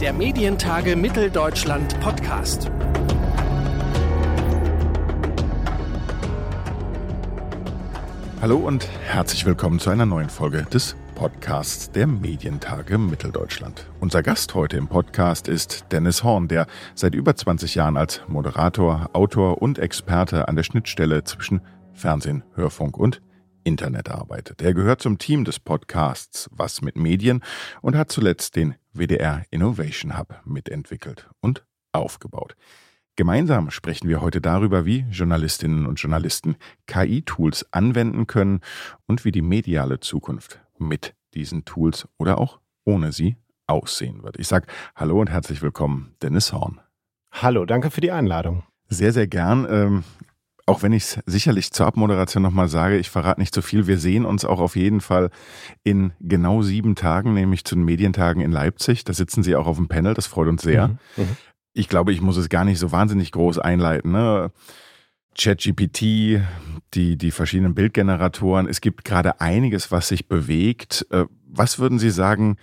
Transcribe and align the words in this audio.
der 0.00 0.14
Medientage 0.14 0.96
Mitteldeutschland 0.96 2.00
Podcast. 2.00 2.70
Hallo 8.40 8.56
und 8.56 8.88
herzlich 9.04 9.44
willkommen 9.44 9.78
zu 9.78 9.90
einer 9.90 10.06
neuen 10.06 10.30
Folge 10.30 10.62
des 10.62 10.96
Podcasts 11.16 11.90
der 11.90 12.06
Medientage 12.06 12.96
Mitteldeutschland. 12.96 13.90
Unser 14.00 14.22
Gast 14.22 14.54
heute 14.54 14.78
im 14.78 14.88
Podcast 14.88 15.48
ist 15.48 15.84
Dennis 15.92 16.24
Horn, 16.24 16.48
der 16.48 16.66
seit 16.94 17.14
über 17.14 17.36
20 17.36 17.74
Jahren 17.74 17.98
als 17.98 18.22
Moderator, 18.26 19.10
Autor 19.12 19.60
und 19.60 19.78
Experte 19.78 20.48
an 20.48 20.56
der 20.56 20.62
Schnittstelle 20.62 21.24
zwischen 21.24 21.60
Fernsehen, 21.92 22.42
Hörfunk 22.54 22.96
und 22.96 23.20
Internet 23.64 24.10
arbeitet. 24.10 24.62
Er 24.62 24.74
gehört 24.74 25.02
zum 25.02 25.18
Team 25.18 25.44
des 25.44 25.58
Podcasts 25.58 26.48
Was 26.52 26.82
mit 26.82 26.96
Medien 26.96 27.42
und 27.82 27.96
hat 27.96 28.10
zuletzt 28.10 28.56
den 28.56 28.74
WDR 28.92 29.44
Innovation 29.50 30.18
Hub 30.18 30.40
mitentwickelt 30.44 31.28
und 31.40 31.64
aufgebaut. 31.92 32.56
Gemeinsam 33.16 33.70
sprechen 33.70 34.08
wir 34.08 34.22
heute 34.22 34.40
darüber, 34.40 34.86
wie 34.86 35.04
Journalistinnen 35.10 35.86
und 35.86 36.00
Journalisten 36.00 36.56
KI-Tools 36.86 37.66
anwenden 37.70 38.26
können 38.26 38.60
und 39.06 39.24
wie 39.24 39.32
die 39.32 39.42
mediale 39.42 40.00
Zukunft 40.00 40.60
mit 40.78 41.14
diesen 41.34 41.64
Tools 41.64 42.08
oder 42.18 42.38
auch 42.38 42.60
ohne 42.84 43.12
sie 43.12 43.36
aussehen 43.66 44.22
wird. 44.22 44.38
Ich 44.38 44.48
sage 44.48 44.66
Hallo 44.96 45.20
und 45.20 45.30
herzlich 45.30 45.62
willkommen, 45.62 46.14
Dennis 46.22 46.52
Horn. 46.52 46.80
Hallo, 47.30 47.64
danke 47.64 47.90
für 47.90 48.00
die 48.00 48.10
Einladung. 48.10 48.64
Sehr, 48.88 49.12
sehr 49.12 49.26
gern. 49.26 50.02
Auch 50.66 50.82
wenn 50.82 50.92
ich 50.92 51.04
es 51.04 51.18
sicherlich 51.26 51.72
zur 51.72 51.86
Abmoderation 51.86 52.42
nochmal 52.42 52.68
sage, 52.68 52.98
ich 52.98 53.10
verrate 53.10 53.40
nicht 53.40 53.54
zu 53.54 53.60
so 53.60 53.66
viel. 53.66 53.86
Wir 53.86 53.98
sehen 53.98 54.24
uns 54.24 54.44
auch 54.44 54.60
auf 54.60 54.76
jeden 54.76 55.00
Fall 55.00 55.30
in 55.82 56.12
genau 56.20 56.62
sieben 56.62 56.94
Tagen, 56.94 57.34
nämlich 57.34 57.64
zu 57.64 57.74
den 57.74 57.84
Medientagen 57.84 58.42
in 58.42 58.52
Leipzig. 58.52 59.04
Da 59.04 59.12
sitzen 59.12 59.42
Sie 59.42 59.56
auch 59.56 59.66
auf 59.66 59.76
dem 59.76 59.88
Panel, 59.88 60.14
das 60.14 60.26
freut 60.26 60.48
uns 60.48 60.62
sehr. 60.62 60.88
Mhm, 60.88 60.98
mhm. 61.16 61.36
ich 61.72 61.88
glaube, 61.88 62.12
ich 62.12 62.20
muss 62.20 62.36
es 62.36 62.48
gar 62.48 62.64
nicht 62.64 62.78
so 62.78 62.92
wahnsinnig 62.92 63.32
groß 63.32 63.58
einleiten. 63.58 64.12
Ne? 64.12 64.50
ChatGPT, 65.38 66.00
die, 66.94 67.16
die 67.16 67.30
verschiedenen 67.30 67.74
Bildgeneratoren. 67.74 68.68
Es 68.68 68.80
gibt 68.80 69.04
gerade 69.04 69.40
einiges, 69.40 69.90
was 69.90 70.08
sich 70.08 70.28
bewegt. 70.28 71.06
Äh, 71.10 71.26
was 71.46 71.78
würden 71.78 71.98
Sie 71.98 72.10
sagen, 72.10 72.56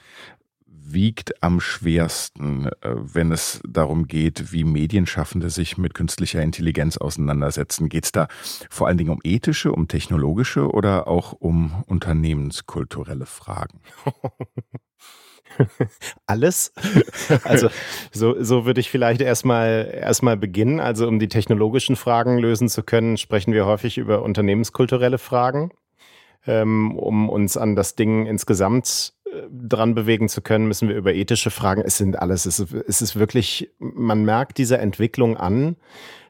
wiegt 0.94 1.44
am 1.44 1.60
schwersten, 1.60 2.68
äh, 2.82 2.96
wenn 2.96 3.32
es 3.32 3.62
darum 3.68 4.08
geht, 4.08 4.52
wie 4.52 4.64
Medienschaffende 4.64 5.50
sich 5.50 5.78
mit 5.78 5.94
künstlicher 5.94 6.42
Intelligenz 6.42 6.98
auseinandersetzen? 6.98 7.90
Geht 7.90 8.06
es 8.06 8.12
da 8.12 8.28
vor 8.70 8.88
allen 8.88 8.98
Dingen 8.98 9.12
um 9.12 9.20
ethische, 9.24 9.72
um 9.72 9.88
technologische 9.88 10.70
oder 10.70 11.08
auch 11.08 11.34
um 11.34 11.84
unternehmenskulturelle 11.88 13.26
Fragen? 13.26 13.82
Alles. 16.26 16.72
Also 17.44 17.70
so, 18.12 18.42
so 18.44 18.66
würde 18.66 18.80
ich 18.80 18.90
vielleicht 18.90 19.22
erstmal 19.22 19.92
erstmal 19.94 20.38
beginnen. 20.38 20.80
Also 20.80 21.08
um 21.08 21.20
die 21.20 21.28
technologischen 21.30 21.96
Fragen 21.96 22.38
lösen 22.38 22.70
zu 22.70 22.84
können, 22.84 23.18
sprechen 23.18 23.54
wir 23.54 23.66
häufig 23.66 23.98
über 23.98 24.22
unternehmenskulturelle 24.22 25.18
Fragen. 25.18 25.72
Ähm, 26.46 26.96
um 26.96 27.28
uns 27.30 27.58
an 27.58 27.76
das 27.76 27.96
Ding 27.96 28.26
insgesamt 28.26 29.14
dran 29.52 29.95
bewegen 29.95 30.30
zu 30.30 30.42
können, 30.42 30.67
müssen 30.67 30.89
wir 30.89 30.95
über 30.95 31.14
ethische 31.14 31.52
Fragen. 31.52 31.81
Es 31.86 31.97
sind 31.97 32.20
alles, 32.20 32.45
es 32.45 32.59
ist, 32.59 32.73
es 32.73 33.02
ist 33.02 33.16
wirklich, 33.16 33.72
man 33.80 34.23
merkt 34.23 34.58
dieser 34.58 34.80
Entwicklung 34.80 35.38
an, 35.38 35.75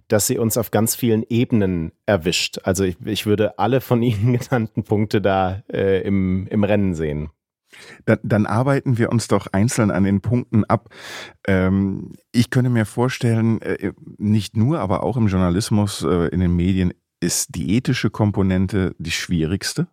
dass 0.07 0.27
sie 0.27 0.37
uns 0.37 0.57
auf 0.57 0.71
ganz 0.71 0.95
vielen 0.95 1.23
Ebenen 1.29 1.91
erwischt. 2.05 2.59
Also 2.63 2.83
ich, 2.83 2.97
ich 3.03 3.25
würde 3.25 3.59
alle 3.59 3.81
von 3.81 4.01
Ihnen 4.03 4.37
genannten 4.37 4.83
Punkte 4.83 5.21
da 5.21 5.63
äh, 5.71 6.01
im, 6.01 6.47
im 6.47 6.63
Rennen 6.63 6.93
sehen. 6.93 7.29
Dann, 8.05 8.19
dann, 8.23 8.45
arbeiten 8.45 8.97
wir 8.97 9.11
uns 9.11 9.27
doch 9.27 9.47
einzeln 9.51 9.91
an 9.91 10.05
den 10.05 10.21
Punkten 10.21 10.63
ab. 10.63 10.89
Ähm, 11.45 12.13
ich 12.31 12.49
könnte 12.49 12.69
mir 12.69 12.85
vorstellen, 12.85 13.61
äh, 13.61 13.91
nicht 14.17 14.55
nur, 14.55 14.79
aber 14.79 15.03
auch 15.03 15.17
im 15.17 15.27
Journalismus, 15.27 16.01
äh, 16.01 16.27
in 16.29 16.39
den 16.39 16.55
Medien, 16.55 16.93
ist 17.19 17.55
die 17.55 17.75
ethische 17.75 18.09
Komponente 18.09 18.95
die 18.99 19.11
schwierigste? 19.11 19.87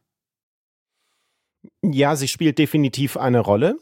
Ja, 1.83 2.17
sie 2.17 2.29
spielt 2.29 2.59
definitiv 2.59 3.17
eine 3.17 3.41
Rolle. 3.41 3.77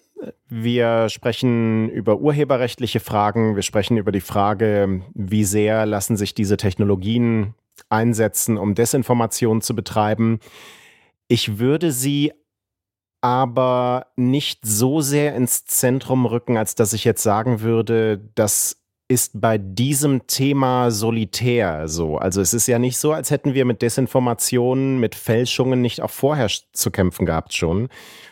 Wir 0.49 1.09
sprechen 1.09 1.89
über 1.91 2.19
urheberrechtliche 2.21 3.01
Fragen, 3.01 3.57
wir 3.57 3.63
sprechen 3.63 3.97
über 3.97 4.13
die 4.13 4.21
Frage, 4.21 5.03
wie 5.15 5.45
sehr 5.45 5.85
lassen 5.87 6.17
sich 6.17 6.35
diese 6.35 6.57
Technologien 6.57 7.55
einsetzen, 7.89 8.57
um 8.57 8.75
Desinformation 8.75 9.63
zu 9.63 9.75
betreiben. 9.75 10.39
Ich 11.29 11.59
würde 11.59 11.91
sie 11.91 12.33
aber 13.21 14.09
nicht 14.17 14.61
so 14.65 15.01
sehr 15.01 15.35
ins 15.35 15.65
Zentrum 15.65 16.27
rücken, 16.27 16.57
als 16.57 16.75
dass 16.75 16.93
ich 16.93 17.05
jetzt 17.05 17.23
sagen 17.23 17.61
würde, 17.61 18.19
dass 18.35 18.82
ist 19.13 19.39
bei 19.41 19.59
diesem 19.59 20.27
Thema 20.27 20.91
solitär 20.91 21.87
so. 21.87 22.17
Also 22.17 22.41
es 22.41 22.55
ist 22.55 22.67
ja 22.67 22.79
nicht 22.79 22.97
so, 22.97 23.13
als 23.13 23.31
hätten 23.31 23.53
wir 23.53 23.67
mit 23.67 23.83
Desinformationen, 23.83 24.99
mit 24.99 25.15
Fälschungen 25.15 25.83
nicht 25.83 26.01
auch 26.01 26.11
vorher 26.11 26.49
zu 26.73 26.91
kämpfen 26.91 27.27
gehabt 27.27 27.53
schon. 27.53 27.91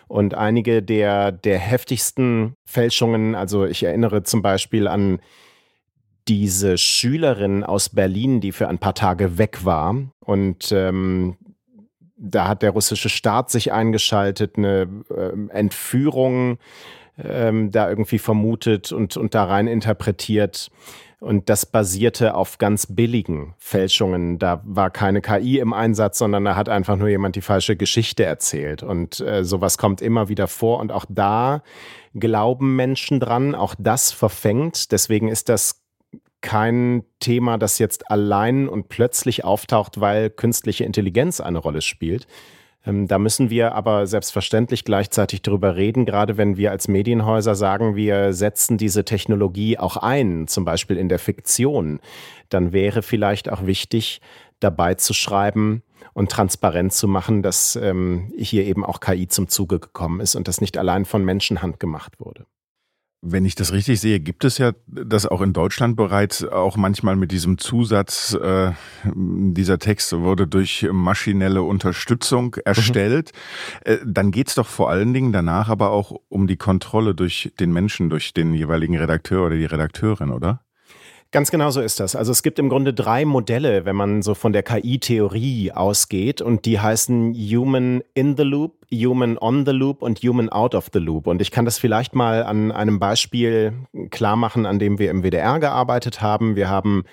Und 0.08 0.34
einige 0.34 0.82
der, 0.82 1.32
der 1.32 1.58
heftigsten 1.58 2.54
Fälschungen, 2.64 3.34
also 3.34 3.66
ich 3.66 3.82
erinnere 3.82 4.22
zum 4.22 4.40
Beispiel 4.40 4.88
an 4.88 5.20
diese 6.26 6.78
Schülerin 6.78 7.62
aus 7.62 7.90
Berlin, 7.90 8.40
die 8.40 8.52
für 8.52 8.68
ein 8.68 8.78
paar 8.78 8.94
Tage 8.94 9.36
weg 9.36 9.64
war. 9.64 9.94
Und 10.20 10.72
ähm, 10.72 11.36
da 12.16 12.48
hat 12.48 12.62
der 12.62 12.70
russische 12.70 13.10
Staat 13.10 13.50
sich 13.50 13.72
eingeschaltet, 13.72 14.56
eine 14.56 14.88
äh, 15.10 15.50
Entführung 15.50 16.58
ähm, 17.24 17.70
da 17.70 17.88
irgendwie 17.88 18.18
vermutet 18.18 18.92
und, 18.92 19.16
und 19.16 19.34
da 19.34 19.44
rein 19.44 19.66
interpretiert. 19.66 20.70
Und 21.20 21.50
das 21.50 21.66
basierte 21.66 22.34
auf 22.34 22.56
ganz 22.56 22.86
billigen 22.86 23.54
Fälschungen. 23.58 24.38
Da 24.38 24.62
war 24.64 24.88
keine 24.90 25.20
KI 25.20 25.58
im 25.58 25.74
Einsatz, 25.74 26.16
sondern 26.16 26.46
da 26.46 26.56
hat 26.56 26.70
einfach 26.70 26.96
nur 26.96 27.08
jemand 27.08 27.36
die 27.36 27.42
falsche 27.42 27.76
Geschichte 27.76 28.24
erzählt. 28.24 28.82
Und 28.82 29.20
äh, 29.20 29.44
sowas 29.44 29.76
kommt 29.76 30.00
immer 30.00 30.30
wieder 30.30 30.48
vor. 30.48 30.80
Und 30.80 30.92
auch 30.92 31.04
da 31.10 31.62
glauben 32.14 32.74
Menschen 32.74 33.20
dran. 33.20 33.54
Auch 33.54 33.74
das 33.78 34.12
verfängt. 34.12 34.92
Deswegen 34.92 35.28
ist 35.28 35.50
das 35.50 35.82
kein 36.40 37.04
Thema, 37.18 37.58
das 37.58 37.78
jetzt 37.78 38.10
allein 38.10 38.68
und 38.68 38.88
plötzlich 38.88 39.44
auftaucht, 39.44 40.00
weil 40.00 40.30
künstliche 40.30 40.84
Intelligenz 40.84 41.40
eine 41.40 41.58
Rolle 41.58 41.82
spielt, 41.82 42.26
ähm, 42.86 43.06
da 43.08 43.18
müssen 43.18 43.50
wir 43.50 43.74
aber 43.74 44.06
selbstverständlich 44.06 44.84
gleichzeitig 44.84 45.42
darüber 45.42 45.76
reden, 45.76 46.06
gerade 46.06 46.36
wenn 46.36 46.56
wir 46.56 46.70
als 46.70 46.88
Medienhäuser 46.88 47.54
sagen, 47.54 47.96
wir 47.96 48.32
setzen 48.32 48.78
diese 48.78 49.04
Technologie 49.04 49.78
auch 49.78 49.96
ein, 49.96 50.46
zum 50.48 50.64
Beispiel 50.64 50.96
in 50.96 51.08
der 51.08 51.18
Fiktion, 51.18 52.00
dann 52.48 52.72
wäre 52.72 53.02
vielleicht 53.02 53.50
auch 53.50 53.66
wichtig, 53.66 54.20
dabei 54.60 54.94
zu 54.94 55.14
schreiben 55.14 55.82
und 56.12 56.30
transparent 56.30 56.92
zu 56.92 57.08
machen, 57.08 57.42
dass 57.42 57.76
ähm, 57.76 58.32
hier 58.36 58.64
eben 58.64 58.84
auch 58.84 59.00
KI 59.00 59.28
zum 59.28 59.48
Zuge 59.48 59.78
gekommen 59.78 60.20
ist 60.20 60.34
und 60.34 60.48
das 60.48 60.60
nicht 60.60 60.76
allein 60.78 61.04
von 61.04 61.24
Menschenhand 61.24 61.80
gemacht 61.80 62.20
wurde. 62.20 62.46
Wenn 63.22 63.44
ich 63.44 63.54
das 63.54 63.72
richtig 63.74 64.00
sehe, 64.00 64.18
gibt 64.18 64.44
es 64.44 64.56
ja 64.56 64.72
das 64.86 65.26
auch 65.26 65.42
in 65.42 65.52
Deutschland 65.52 65.94
bereits 65.94 66.42
auch 66.42 66.78
manchmal 66.78 67.16
mit 67.16 67.32
diesem 67.32 67.58
Zusatz, 67.58 68.32
äh, 68.32 68.72
dieser 69.04 69.78
Text 69.78 70.12
wurde 70.14 70.46
durch 70.46 70.88
maschinelle 70.90 71.62
Unterstützung 71.62 72.56
mhm. 72.56 72.62
erstellt. 72.64 73.32
Mhm. 73.84 73.92
Äh, 73.92 73.98
dann 74.06 74.30
geht's 74.30 74.54
doch 74.54 74.66
vor 74.66 74.88
allen 74.88 75.12
Dingen 75.12 75.32
danach 75.32 75.68
aber 75.68 75.90
auch 75.90 76.18
um 76.28 76.46
die 76.46 76.56
Kontrolle 76.56 77.14
durch 77.14 77.52
den 77.60 77.72
Menschen, 77.72 78.08
durch 78.08 78.32
den 78.32 78.54
jeweiligen 78.54 78.96
Redakteur 78.96 79.44
oder 79.44 79.56
die 79.56 79.66
Redakteurin, 79.66 80.30
oder? 80.30 80.62
Ganz 81.32 81.52
genau 81.52 81.70
so 81.70 81.80
ist 81.80 82.00
das. 82.00 82.16
Also 82.16 82.32
es 82.32 82.42
gibt 82.42 82.58
im 82.58 82.68
Grunde 82.68 82.92
drei 82.92 83.24
Modelle, 83.24 83.84
wenn 83.84 83.94
man 83.94 84.20
so 84.20 84.34
von 84.34 84.52
der 84.52 84.64
KI-Theorie 84.64 85.70
ausgeht 85.70 86.42
und 86.42 86.64
die 86.66 86.80
heißen 86.80 87.34
Human 87.34 88.02
in 88.14 88.36
the 88.36 88.42
Loop, 88.42 88.84
Human 88.92 89.38
on 89.38 89.64
the 89.64 89.70
Loop 89.70 90.02
und 90.02 90.18
Human 90.24 90.48
out 90.48 90.74
of 90.74 90.88
the 90.92 90.98
Loop. 90.98 91.28
Und 91.28 91.40
ich 91.40 91.52
kann 91.52 91.64
das 91.64 91.78
vielleicht 91.78 92.16
mal 92.16 92.42
an 92.42 92.72
einem 92.72 92.98
Beispiel 92.98 93.74
klar 94.10 94.34
machen, 94.34 94.66
an 94.66 94.80
dem 94.80 94.98
wir 94.98 95.08
im 95.08 95.22
WDR 95.22 95.60
gearbeitet 95.60 96.20
haben. 96.20 96.56
Wir 96.56 96.68
haben 96.68 97.04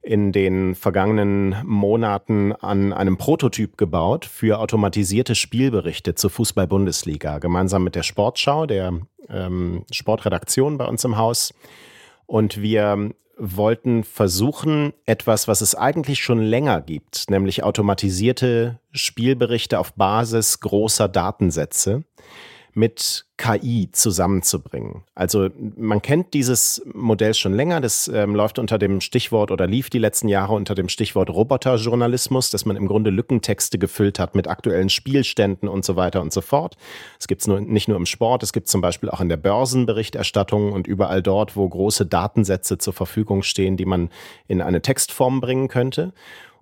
in 0.00 0.32
den 0.32 0.74
vergangenen 0.74 1.56
Monaten 1.66 2.54
an 2.54 2.94
einem 2.94 3.18
Prototyp 3.18 3.76
gebaut 3.76 4.24
für 4.24 4.58
automatisierte 4.58 5.34
Spielberichte 5.34 6.14
zur 6.14 6.30
Fußball-Bundesliga, 6.30 7.40
gemeinsam 7.40 7.84
mit 7.84 7.94
der 7.94 8.04
Sportschau, 8.04 8.64
der 8.64 8.94
ähm, 9.28 9.84
Sportredaktion 9.90 10.78
bei 10.78 10.86
uns 10.86 11.04
im 11.04 11.18
Haus. 11.18 11.52
Und 12.26 12.62
wir 12.62 13.10
wollten 13.36 14.04
versuchen, 14.04 14.92
etwas, 15.04 15.46
was 15.46 15.60
es 15.60 15.74
eigentlich 15.74 16.20
schon 16.20 16.40
länger 16.40 16.80
gibt, 16.80 17.30
nämlich 17.30 17.62
automatisierte 17.62 18.80
Spielberichte 18.92 19.78
auf 19.78 19.92
Basis 19.94 20.60
großer 20.60 21.08
Datensätze, 21.08 22.04
mit 22.76 23.24
KI 23.38 23.88
zusammenzubringen. 23.90 25.02
Also 25.14 25.48
man 25.76 26.02
kennt 26.02 26.34
dieses 26.34 26.82
Modell 26.92 27.32
schon 27.32 27.54
länger, 27.54 27.80
das 27.80 28.06
ähm, 28.08 28.34
läuft 28.34 28.58
unter 28.58 28.78
dem 28.78 29.00
Stichwort 29.00 29.50
oder 29.50 29.66
lief 29.66 29.88
die 29.88 29.98
letzten 29.98 30.28
Jahre 30.28 30.52
unter 30.52 30.74
dem 30.74 30.90
Stichwort 30.90 31.30
Roboterjournalismus, 31.30 32.50
dass 32.50 32.66
man 32.66 32.76
im 32.76 32.86
Grunde 32.86 33.08
Lückentexte 33.10 33.78
gefüllt 33.78 34.18
hat 34.18 34.34
mit 34.34 34.46
aktuellen 34.46 34.90
Spielständen 34.90 35.68
und 35.68 35.86
so 35.86 35.96
weiter 35.96 36.20
und 36.20 36.34
so 36.34 36.42
fort. 36.42 36.76
Es 37.18 37.26
gibt 37.26 37.40
es 37.40 37.46
nicht 37.48 37.88
nur 37.88 37.96
im 37.96 38.06
Sport, 38.06 38.42
es 38.42 38.52
gibt 38.52 38.68
zum 38.68 38.82
Beispiel 38.82 39.08
auch 39.08 39.22
in 39.22 39.30
der 39.30 39.38
Börsenberichterstattung 39.38 40.72
und 40.72 40.86
überall 40.86 41.22
dort, 41.22 41.56
wo 41.56 41.66
große 41.66 42.04
Datensätze 42.04 42.76
zur 42.76 42.92
Verfügung 42.92 43.42
stehen, 43.42 43.78
die 43.78 43.86
man 43.86 44.10
in 44.48 44.60
eine 44.60 44.82
Textform 44.82 45.40
bringen 45.40 45.68
könnte. 45.68 46.12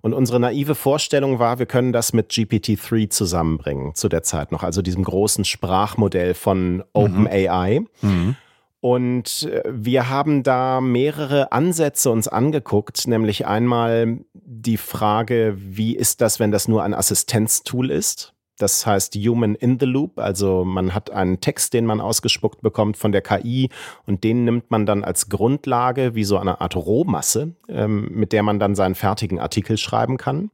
Und 0.05 0.13
unsere 0.13 0.39
naive 0.39 0.75
Vorstellung 0.75 1.39
war, 1.39 1.57
wir 1.57 1.65
können 1.65 1.91
das 1.91 2.13
mit 2.13 2.29
GPT-3 2.29 3.09
zusammenbringen 3.09 3.95
zu 3.95 4.07
der 4.07 4.21
Zeit 4.21 4.51
noch, 4.51 4.61
also 4.61 4.83
diesem 4.83 5.03
großen 5.03 5.45
Sprachmodell 5.45 6.35
von 6.35 6.83
OpenAI. 6.93 7.79
Mhm. 8.01 8.09
mhm. 8.09 8.35
Und 8.81 9.49
äh, 9.51 9.63
wir 9.67 10.07
haben 10.11 10.43
da 10.43 10.79
mehrere 10.79 11.51
Ansätze 11.51 12.11
uns 12.11 12.27
angeguckt, 12.27 13.07
nämlich 13.07 13.47
einmal 13.47 14.19
die 14.35 14.77
Frage, 14.77 15.55
wie 15.57 15.95
ist 15.95 16.21
das, 16.21 16.39
wenn 16.39 16.51
das 16.51 16.67
nur 16.67 16.83
ein 16.83 16.93
Assistenztool 16.93 17.89
ist? 17.89 18.34
Das 18.57 18.85
heißt 18.85 19.15
Human 19.15 19.55
in 19.55 19.79
the 19.79 19.85
Loop. 19.85 20.17
Also 20.17 20.63
man 20.63 20.93
hat 20.93 21.09
einen 21.09 21.41
Text, 21.41 21.73
den 21.73 21.85
man 21.85 21.99
ausgespuckt 21.99 22.61
bekommt 22.61 22.97
von 22.97 23.11
der 23.11 23.21
KI 23.21 23.69
und 24.05 24.23
den 24.23 24.45
nimmt 24.45 24.71
man 24.71 24.85
dann 24.85 25.03
als 25.03 25.29
Grundlage 25.29 26.15
wie 26.15 26.23
so 26.23 26.37
eine 26.37 26.61
Art 26.61 26.75
Rohmasse, 26.75 27.53
ähm, 27.67 28.09
mit 28.11 28.31
der 28.31 28.43
man 28.43 28.59
dann 28.59 28.75
seinen 28.75 28.95
fertigen 28.95 29.39
Artikel 29.39 29.77
schreiben 29.77 30.17
kann. 30.17 30.51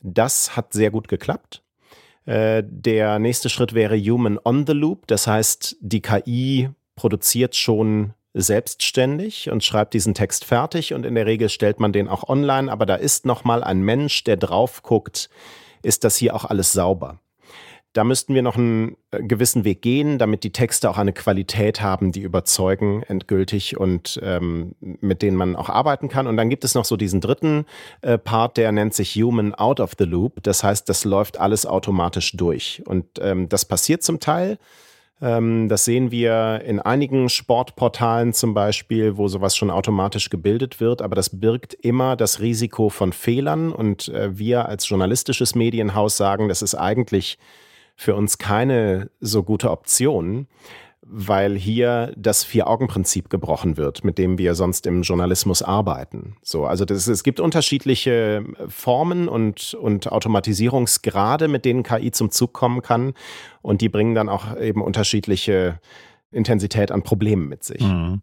Das 0.00 0.56
hat 0.56 0.72
sehr 0.72 0.90
gut 0.90 1.08
geklappt. 1.08 1.62
Äh, 2.24 2.62
der 2.66 3.18
nächste 3.18 3.48
Schritt 3.48 3.74
wäre 3.74 3.98
Human 3.98 4.38
on 4.42 4.66
the 4.66 4.72
Loop. 4.72 5.06
Das 5.06 5.26
heißt, 5.26 5.76
die 5.80 6.00
KI 6.00 6.70
produziert 6.96 7.54
schon 7.54 8.14
selbstständig 8.32 9.50
und 9.50 9.64
schreibt 9.64 9.94
diesen 9.94 10.12
Text 10.14 10.44
fertig 10.44 10.92
und 10.92 11.06
in 11.06 11.14
der 11.14 11.24
Regel 11.24 11.48
stellt 11.48 11.80
man 11.80 11.92
den 11.92 12.06
auch 12.06 12.28
online, 12.28 12.70
aber 12.70 12.84
da 12.84 12.94
ist 12.96 13.24
noch 13.24 13.44
mal 13.44 13.64
ein 13.64 13.80
Mensch, 13.80 14.24
der 14.24 14.36
drauf 14.36 14.82
guckt, 14.82 15.30
ist 15.82 16.04
das 16.04 16.16
hier 16.16 16.34
auch 16.34 16.44
alles 16.44 16.72
sauber. 16.72 17.18
Da 17.96 18.04
müssten 18.04 18.34
wir 18.34 18.42
noch 18.42 18.56
einen 18.56 18.98
äh, 19.10 19.22
gewissen 19.22 19.64
Weg 19.64 19.80
gehen, 19.80 20.18
damit 20.18 20.44
die 20.44 20.52
Texte 20.52 20.90
auch 20.90 20.98
eine 20.98 21.14
Qualität 21.14 21.80
haben, 21.80 22.12
die 22.12 22.20
überzeugen, 22.20 23.02
endgültig 23.04 23.78
und 23.78 24.20
ähm, 24.22 24.74
mit 24.80 25.22
denen 25.22 25.38
man 25.38 25.56
auch 25.56 25.70
arbeiten 25.70 26.10
kann. 26.10 26.26
Und 26.26 26.36
dann 26.36 26.50
gibt 26.50 26.64
es 26.64 26.74
noch 26.74 26.84
so 26.84 26.98
diesen 26.98 27.22
dritten 27.22 27.64
äh, 28.02 28.18
Part, 28.18 28.58
der 28.58 28.70
nennt 28.70 28.92
sich 28.92 29.14
Human 29.14 29.54
Out 29.54 29.80
of 29.80 29.92
the 29.98 30.04
Loop. 30.04 30.42
Das 30.42 30.62
heißt, 30.62 30.86
das 30.90 31.06
läuft 31.06 31.40
alles 31.40 31.64
automatisch 31.64 32.32
durch. 32.32 32.82
Und 32.84 33.06
ähm, 33.18 33.48
das 33.48 33.64
passiert 33.64 34.02
zum 34.02 34.20
Teil. 34.20 34.58
Ähm, 35.22 35.70
das 35.70 35.86
sehen 35.86 36.10
wir 36.10 36.60
in 36.66 36.80
einigen 36.80 37.30
Sportportalen 37.30 38.34
zum 38.34 38.52
Beispiel, 38.52 39.16
wo 39.16 39.28
sowas 39.28 39.56
schon 39.56 39.70
automatisch 39.70 40.28
gebildet 40.28 40.80
wird, 40.80 41.00
aber 41.00 41.14
das 41.14 41.40
birgt 41.40 41.72
immer 41.72 42.14
das 42.16 42.40
Risiko 42.40 42.90
von 42.90 43.14
Fehlern 43.14 43.72
und 43.72 44.08
äh, 44.08 44.38
wir 44.38 44.68
als 44.68 44.86
journalistisches 44.86 45.54
Medienhaus 45.54 46.18
sagen, 46.18 46.48
das 46.48 46.60
ist 46.60 46.74
eigentlich 46.74 47.38
für 47.96 48.14
uns 48.14 48.38
keine 48.38 49.10
so 49.20 49.42
gute 49.42 49.70
Option, 49.70 50.46
weil 51.08 51.56
hier 51.56 52.12
das 52.16 52.42
Vier-Augen-Prinzip 52.44 53.30
gebrochen 53.30 53.76
wird, 53.76 54.02
mit 54.04 54.18
dem 54.18 54.38
wir 54.38 54.54
sonst 54.54 54.86
im 54.86 55.02
Journalismus 55.02 55.62
arbeiten. 55.62 56.36
So, 56.42 56.66
also 56.66 56.84
das, 56.84 57.06
es 57.06 57.22
gibt 57.22 57.38
unterschiedliche 57.38 58.44
Formen 58.68 59.28
und, 59.28 59.74
und 59.74 60.10
Automatisierungsgrade, 60.10 61.46
mit 61.46 61.64
denen 61.64 61.84
KI 61.84 62.10
zum 62.10 62.30
Zug 62.30 62.52
kommen 62.52 62.82
kann. 62.82 63.14
Und 63.62 63.82
die 63.82 63.88
bringen 63.88 64.16
dann 64.16 64.28
auch 64.28 64.56
eben 64.58 64.82
unterschiedliche 64.82 65.78
Intensität 66.32 66.90
an 66.90 67.02
Problemen 67.02 67.48
mit 67.48 67.62
sich. 67.62 67.82
Mhm. 67.82 68.22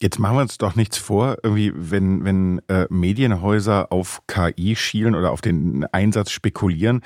Jetzt 0.00 0.18
machen 0.18 0.36
wir 0.36 0.42
uns 0.42 0.58
doch 0.58 0.74
nichts 0.74 0.98
vor, 0.98 1.38
irgendwie, 1.44 1.72
wenn, 1.74 2.24
wenn 2.24 2.60
äh, 2.68 2.86
Medienhäuser 2.90 3.92
auf 3.92 4.22
KI 4.26 4.74
schielen 4.74 5.14
oder 5.14 5.30
auf 5.30 5.40
den 5.40 5.86
Einsatz 5.92 6.32
spekulieren, 6.32 7.02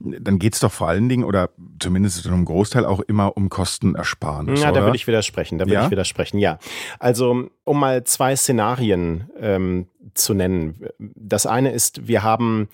dann 0.00 0.40
geht 0.40 0.54
es 0.54 0.60
doch 0.60 0.72
vor 0.72 0.88
allen 0.88 1.08
Dingen 1.08 1.22
oder 1.22 1.50
zumindest 1.78 2.26
in 2.26 2.32
einem 2.32 2.44
Großteil 2.44 2.84
auch 2.84 2.98
immer 3.00 3.36
um 3.36 3.48
Kostenersparnis. 3.48 4.60
Ja, 4.60 4.70
oder? 4.70 4.80
da 4.80 4.86
würde 4.86 4.96
ich 4.96 5.06
widersprechen. 5.06 5.58
Da 5.58 5.66
würde 5.66 5.74
ja? 5.74 5.84
ich 5.84 5.90
widersprechen, 5.92 6.38
ja. 6.38 6.58
Also, 6.98 7.48
um 7.64 7.80
mal 7.80 8.02
zwei 8.04 8.34
Szenarien 8.34 9.30
ähm, 9.38 9.86
zu 10.14 10.34
nennen. 10.34 10.84
Das 10.98 11.46
eine 11.46 11.70
ist, 11.70 12.08
wir 12.08 12.24
haben 12.24 12.68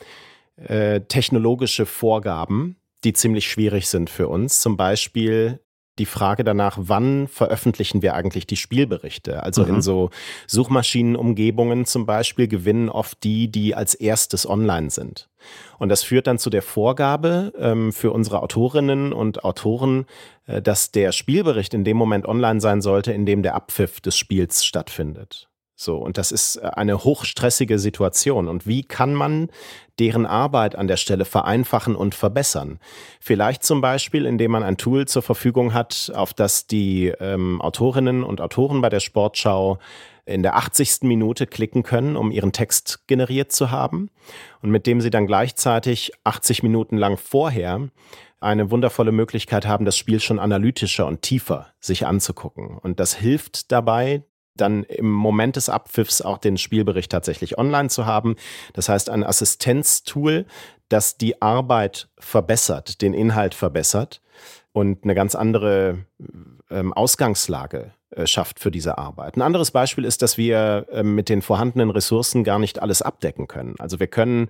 äh, 0.56 1.02
technologische 1.02 1.84
Vorgaben, 1.84 2.76
die 3.04 3.12
ziemlich 3.12 3.48
schwierig 3.50 3.88
sind 3.88 4.08
für 4.08 4.28
uns. 4.28 4.60
Zum 4.60 4.78
Beispiel 4.78 5.60
die 5.98 6.06
Frage 6.06 6.44
danach, 6.44 6.78
wann 6.80 7.28
veröffentlichen 7.28 8.02
wir 8.02 8.14
eigentlich 8.14 8.46
die 8.46 8.56
Spielberichte? 8.56 9.42
Also 9.42 9.64
mhm. 9.64 9.76
in 9.76 9.82
so 9.82 10.10
Suchmaschinenumgebungen 10.46 11.84
zum 11.84 12.06
Beispiel 12.06 12.48
gewinnen 12.48 12.88
oft 12.88 13.22
die, 13.24 13.50
die 13.50 13.74
als 13.74 13.94
erstes 13.94 14.48
online 14.48 14.90
sind. 14.90 15.28
Und 15.78 15.88
das 15.88 16.02
führt 16.02 16.26
dann 16.26 16.38
zu 16.38 16.50
der 16.50 16.62
Vorgabe 16.62 17.52
ähm, 17.58 17.92
für 17.92 18.10
unsere 18.10 18.42
Autorinnen 18.42 19.12
und 19.12 19.44
Autoren, 19.44 20.06
äh, 20.46 20.60
dass 20.60 20.90
der 20.90 21.12
Spielbericht 21.12 21.74
in 21.74 21.84
dem 21.84 21.96
Moment 21.96 22.26
online 22.26 22.60
sein 22.60 22.80
sollte, 22.80 23.12
in 23.12 23.26
dem 23.26 23.42
der 23.42 23.54
Abpfiff 23.54 24.00
des 24.00 24.16
Spiels 24.16 24.64
stattfindet. 24.64 25.48
So, 25.80 25.96
und 25.96 26.18
das 26.18 26.32
ist 26.32 26.56
äh, 26.56 26.70
eine 26.74 27.04
hochstressige 27.04 27.78
Situation. 27.78 28.48
Und 28.48 28.66
wie 28.66 28.82
kann 28.82 29.14
man 29.14 29.48
deren 30.00 30.26
Arbeit 30.26 30.74
an 30.74 30.88
der 30.88 30.96
Stelle 30.96 31.24
vereinfachen 31.24 31.94
und 31.94 32.16
verbessern? 32.16 32.80
Vielleicht 33.20 33.62
zum 33.62 33.80
Beispiel, 33.80 34.26
indem 34.26 34.50
man 34.50 34.64
ein 34.64 34.76
Tool 34.76 35.06
zur 35.06 35.22
Verfügung 35.22 35.74
hat, 35.74 36.10
auf 36.16 36.34
das 36.34 36.66
die 36.66 37.12
ähm, 37.20 37.60
Autorinnen 37.60 38.24
und 38.24 38.40
Autoren 38.40 38.80
bei 38.80 38.88
der 38.88 38.98
Sportschau 38.98 39.78
in 40.26 40.42
der 40.42 40.56
80. 40.56 41.02
Minute 41.02 41.46
klicken 41.46 41.84
können, 41.84 42.16
um 42.16 42.32
ihren 42.32 42.52
Text 42.52 43.06
generiert 43.06 43.52
zu 43.52 43.70
haben 43.70 44.10
und 44.60 44.70
mit 44.70 44.84
dem 44.84 45.00
sie 45.00 45.10
dann 45.10 45.28
gleichzeitig 45.28 46.10
80 46.24 46.64
Minuten 46.64 46.96
lang 46.96 47.16
vorher 47.16 47.88
eine 48.40 48.72
wundervolle 48.72 49.12
Möglichkeit 49.12 49.64
haben, 49.64 49.84
das 49.84 49.96
Spiel 49.96 50.18
schon 50.18 50.40
analytischer 50.40 51.06
und 51.06 51.22
tiefer 51.22 51.68
sich 51.78 52.04
anzugucken. 52.04 52.78
Und 52.78 52.98
das 52.98 53.14
hilft 53.14 53.70
dabei, 53.70 54.22
dann 54.60 54.84
im 54.84 55.10
Moment 55.10 55.56
des 55.56 55.68
Abpfiffs 55.68 56.22
auch 56.22 56.38
den 56.38 56.58
Spielbericht 56.58 57.10
tatsächlich 57.10 57.58
online 57.58 57.88
zu 57.88 58.06
haben. 58.06 58.36
Das 58.72 58.88
heißt, 58.88 59.10
ein 59.10 59.24
Assistenztool, 59.24 60.46
das 60.88 61.16
die 61.16 61.40
Arbeit 61.42 62.08
verbessert, 62.18 63.02
den 63.02 63.14
Inhalt 63.14 63.54
verbessert 63.54 64.22
und 64.72 65.04
eine 65.04 65.14
ganz 65.14 65.34
andere 65.34 65.98
ähm, 66.70 66.92
Ausgangslage 66.92 67.92
schafft 68.24 68.58
für 68.58 68.70
diese 68.70 68.96
Arbeit. 68.96 69.36
Ein 69.36 69.42
anderes 69.42 69.70
Beispiel 69.70 70.04
ist, 70.04 70.22
dass 70.22 70.38
wir 70.38 70.86
ähm, 70.90 71.14
mit 71.14 71.28
den 71.28 71.42
vorhandenen 71.42 71.90
Ressourcen 71.90 72.42
gar 72.42 72.58
nicht 72.58 72.80
alles 72.80 73.02
abdecken 73.02 73.48
können. 73.48 73.74
Also 73.78 74.00
wir 74.00 74.06
können 74.06 74.48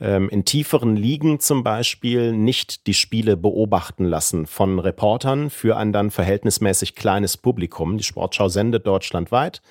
ähm, 0.00 0.28
in 0.28 0.44
tieferen 0.44 0.96
Ligen 0.96 1.38
zum 1.38 1.62
Beispiel 1.62 2.32
nicht 2.32 2.86
die 2.86 2.94
Spiele 2.94 3.36
beobachten 3.36 4.04
lassen 4.04 4.46
von 4.46 4.78
Reportern 4.78 5.50
für 5.50 5.76
ein 5.76 5.92
dann 5.92 6.10
verhältnismäßig 6.10 6.96
kleines 6.96 7.36
Publikum. 7.36 7.96
Die 7.96 8.04
Sportschau 8.04 8.48
sendet 8.48 8.86
deutschlandweit 8.86 9.62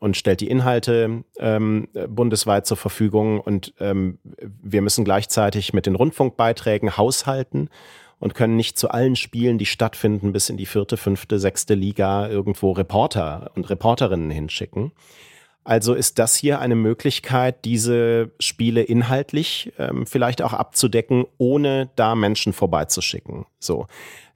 und 0.00 0.16
stellt 0.16 0.40
die 0.40 0.48
Inhalte 0.48 1.22
ähm, 1.38 1.88
bundesweit 2.08 2.66
zur 2.66 2.76
Verfügung 2.76 3.40
und 3.40 3.74
ähm, 3.78 4.18
wir 4.62 4.82
müssen 4.82 5.04
gleichzeitig 5.04 5.72
mit 5.72 5.86
den 5.86 5.94
Rundfunkbeiträgen 5.94 6.96
haushalten 6.96 7.68
und 8.20 8.34
können 8.34 8.54
nicht 8.54 8.78
zu 8.78 8.90
allen 8.90 9.16
Spielen, 9.16 9.58
die 9.58 9.66
stattfinden, 9.66 10.32
bis 10.32 10.48
in 10.48 10.56
die 10.56 10.66
vierte, 10.66 10.96
fünfte, 10.96 11.40
sechste 11.40 11.74
Liga 11.74 12.28
irgendwo 12.28 12.70
Reporter 12.72 13.50
und 13.56 13.68
Reporterinnen 13.68 14.30
hinschicken. 14.30 14.92
Also 15.64 15.94
ist 15.94 16.18
das 16.18 16.36
hier 16.36 16.60
eine 16.60 16.74
Möglichkeit, 16.74 17.64
diese 17.64 18.30
Spiele 18.38 18.82
inhaltlich 18.82 19.72
ähm, 19.78 20.06
vielleicht 20.06 20.42
auch 20.42 20.52
abzudecken, 20.52 21.26
ohne 21.38 21.90
da 21.96 22.14
Menschen 22.14 22.52
vorbeizuschicken. 22.52 23.46
So. 23.58 23.86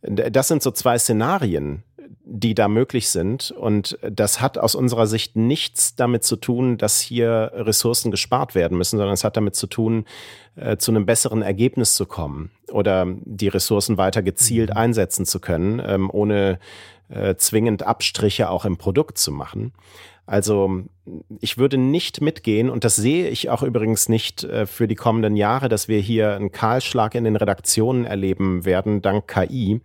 Das 0.02 0.48
sind 0.48 0.62
so 0.62 0.70
zwei 0.70 0.98
Szenarien, 0.98 1.82
die 2.26 2.54
da 2.54 2.68
möglich 2.68 3.10
sind. 3.10 3.50
Und 3.50 3.98
das 4.02 4.40
hat 4.40 4.56
aus 4.56 4.74
unserer 4.74 5.06
Sicht 5.06 5.36
nichts 5.36 5.94
damit 5.94 6.24
zu 6.24 6.36
tun, 6.36 6.78
dass 6.78 7.00
hier 7.00 7.52
Ressourcen 7.54 8.10
gespart 8.10 8.54
werden 8.54 8.78
müssen, 8.78 8.96
sondern 8.96 9.12
es 9.14 9.24
hat 9.24 9.36
damit 9.36 9.54
zu 9.54 9.66
tun, 9.66 10.06
äh, 10.56 10.76
zu 10.76 10.90
einem 10.90 11.06
besseren 11.06 11.42
Ergebnis 11.42 11.94
zu 11.94 12.06
kommen 12.06 12.50
oder 12.72 13.06
die 13.24 13.48
Ressourcen 13.48 13.98
weiter 13.98 14.22
gezielt 14.22 14.70
mhm. 14.70 14.76
einsetzen 14.76 15.26
zu 15.26 15.38
können, 15.38 15.82
ähm, 15.84 16.10
ohne 16.10 16.58
äh, 17.14 17.36
zwingend 17.36 17.82
Abstriche 17.82 18.50
auch 18.50 18.64
im 18.64 18.76
Produkt 18.76 19.18
zu 19.18 19.32
machen. 19.32 19.72
Also 20.26 20.84
ich 21.40 21.58
würde 21.58 21.76
nicht 21.76 22.22
mitgehen, 22.22 22.70
und 22.70 22.84
das 22.84 22.96
sehe 22.96 23.28
ich 23.28 23.50
auch 23.50 23.62
übrigens 23.62 24.08
nicht 24.08 24.42
äh, 24.44 24.64
für 24.64 24.88
die 24.88 24.94
kommenden 24.94 25.36
Jahre, 25.36 25.68
dass 25.68 25.86
wir 25.86 26.00
hier 26.00 26.34
einen 26.34 26.50
Kahlschlag 26.50 27.14
in 27.14 27.24
den 27.24 27.36
Redaktionen 27.36 28.06
erleben 28.06 28.64
werden, 28.64 29.02
dank 29.02 29.28
KI. 29.28 29.82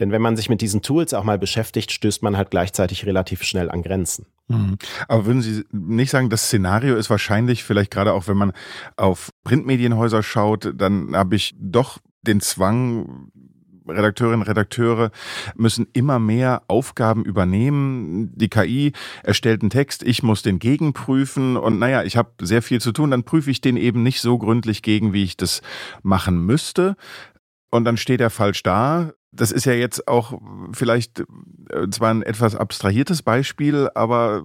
Denn 0.00 0.10
wenn 0.10 0.22
man 0.22 0.36
sich 0.36 0.48
mit 0.48 0.60
diesen 0.60 0.82
Tools 0.82 1.14
auch 1.14 1.22
mal 1.22 1.38
beschäftigt, 1.38 1.92
stößt 1.92 2.22
man 2.24 2.36
halt 2.36 2.50
gleichzeitig 2.50 3.06
relativ 3.06 3.44
schnell 3.44 3.70
an 3.70 3.82
Grenzen. 3.82 4.26
Mhm. 4.48 4.76
Aber 5.06 5.24
würden 5.24 5.42
Sie 5.42 5.64
nicht 5.70 6.10
sagen, 6.10 6.30
das 6.30 6.46
Szenario 6.46 6.96
ist 6.96 7.08
wahrscheinlich, 7.08 7.62
vielleicht 7.62 7.92
gerade 7.92 8.12
auch 8.12 8.26
wenn 8.26 8.36
man 8.36 8.52
auf 8.96 9.30
Printmedienhäuser 9.44 10.24
schaut, 10.24 10.72
dann 10.74 11.14
habe 11.14 11.36
ich 11.36 11.54
doch 11.60 11.98
den 12.22 12.40
Zwang, 12.40 13.30
Redakteurinnen 13.88 14.42
Redakteure 14.42 15.10
müssen 15.54 15.86
immer 15.92 16.18
mehr 16.18 16.62
Aufgaben 16.68 17.24
übernehmen. 17.24 18.32
Die 18.36 18.48
KI 18.48 18.92
erstellt 19.22 19.62
einen 19.62 19.70
Text, 19.70 20.02
ich 20.02 20.22
muss 20.22 20.42
den 20.42 20.58
gegenprüfen 20.58 21.56
und 21.56 21.78
naja, 21.78 22.02
ich 22.02 22.16
habe 22.16 22.30
sehr 22.40 22.62
viel 22.62 22.80
zu 22.80 22.92
tun, 22.92 23.10
dann 23.10 23.24
prüfe 23.24 23.50
ich 23.50 23.60
den 23.60 23.76
eben 23.76 24.02
nicht 24.02 24.20
so 24.20 24.38
gründlich 24.38 24.82
gegen, 24.82 25.12
wie 25.12 25.24
ich 25.24 25.36
das 25.36 25.62
machen 26.02 26.44
müsste. 26.44 26.96
Und 27.70 27.84
dann 27.84 27.96
steht 27.96 28.20
er 28.20 28.30
falsch 28.30 28.62
da 28.62 29.12
das 29.32 29.52
ist 29.52 29.66
ja 29.66 29.72
jetzt 29.72 30.08
auch 30.08 30.38
vielleicht 30.72 31.20
äh, 31.20 31.88
zwar 31.90 32.10
ein 32.10 32.22
etwas 32.22 32.54
abstrahiertes 32.54 33.22
Beispiel, 33.22 33.88
aber 33.94 34.44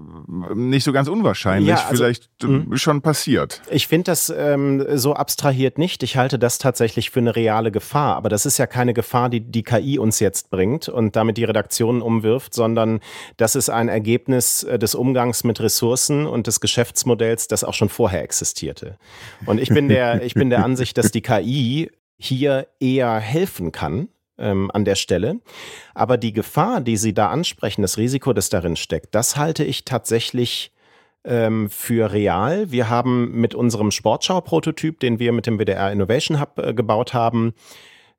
nicht 0.53 0.83
so 0.83 0.91
ganz 0.91 1.07
unwahrscheinlich, 1.07 1.69
ja, 1.69 1.85
also, 1.87 2.03
vielleicht 2.03 2.29
mh. 2.43 2.77
schon 2.77 3.01
passiert. 3.01 3.61
Ich 3.69 3.87
finde 3.87 4.05
das 4.05 4.33
ähm, 4.35 4.85
so 4.97 5.13
abstrahiert 5.13 5.77
nicht. 5.77 6.03
Ich 6.03 6.17
halte 6.17 6.39
das 6.39 6.57
tatsächlich 6.57 7.09
für 7.09 7.19
eine 7.19 7.35
reale 7.35 7.71
Gefahr. 7.71 8.15
Aber 8.15 8.29
das 8.29 8.45
ist 8.45 8.57
ja 8.57 8.67
keine 8.67 8.93
Gefahr, 8.93 9.29
die 9.29 9.39
die 9.39 9.63
KI 9.63 9.99
uns 9.99 10.19
jetzt 10.19 10.49
bringt 10.49 10.89
und 10.89 11.15
damit 11.15 11.37
die 11.37 11.43
Redaktionen 11.43 12.01
umwirft, 12.01 12.53
sondern 12.53 12.99
das 13.37 13.55
ist 13.55 13.69
ein 13.69 13.87
Ergebnis 13.87 14.63
äh, 14.63 14.77
des 14.77 14.95
Umgangs 14.95 15.43
mit 15.43 15.59
Ressourcen 15.61 16.25
und 16.25 16.47
des 16.47 16.59
Geschäftsmodells, 16.59 17.47
das 17.47 17.63
auch 17.63 17.73
schon 17.73 17.89
vorher 17.89 18.23
existierte. 18.23 18.97
Und 19.45 19.59
ich 19.59 19.69
bin 19.69 19.87
der, 19.87 20.23
ich 20.23 20.33
bin 20.33 20.49
der 20.49 20.63
Ansicht, 20.65 20.97
dass 20.97 21.11
die 21.11 21.21
KI 21.21 21.91
hier 22.17 22.67
eher 22.79 23.19
helfen 23.19 23.71
kann, 23.71 24.09
ähm, 24.37 24.71
an 24.73 24.85
der 24.85 24.95
Stelle. 24.95 25.39
Aber 25.93 26.17
die 26.17 26.33
Gefahr, 26.33 26.81
die 26.81 26.97
Sie 26.97 27.13
da 27.13 27.29
ansprechen, 27.29 27.81
das 27.81 27.97
Risiko, 27.97 28.33
das 28.33 28.49
darin 28.49 28.75
steckt, 28.75 29.15
das 29.15 29.37
halte 29.37 29.63
ich 29.63 29.85
tatsächlich 29.85 30.71
ähm, 31.23 31.69
für 31.69 32.11
real. 32.11 32.71
Wir 32.71 32.89
haben 32.89 33.31
mit 33.31 33.55
unserem 33.55 33.91
Sportschau-Prototyp, 33.91 34.99
den 34.99 35.19
wir 35.19 35.31
mit 35.31 35.45
dem 35.45 35.59
WDR 35.59 35.91
Innovation 35.91 36.39
Hub 36.39 36.57
äh, 36.57 36.73
gebaut 36.73 37.13
haben, 37.13 37.53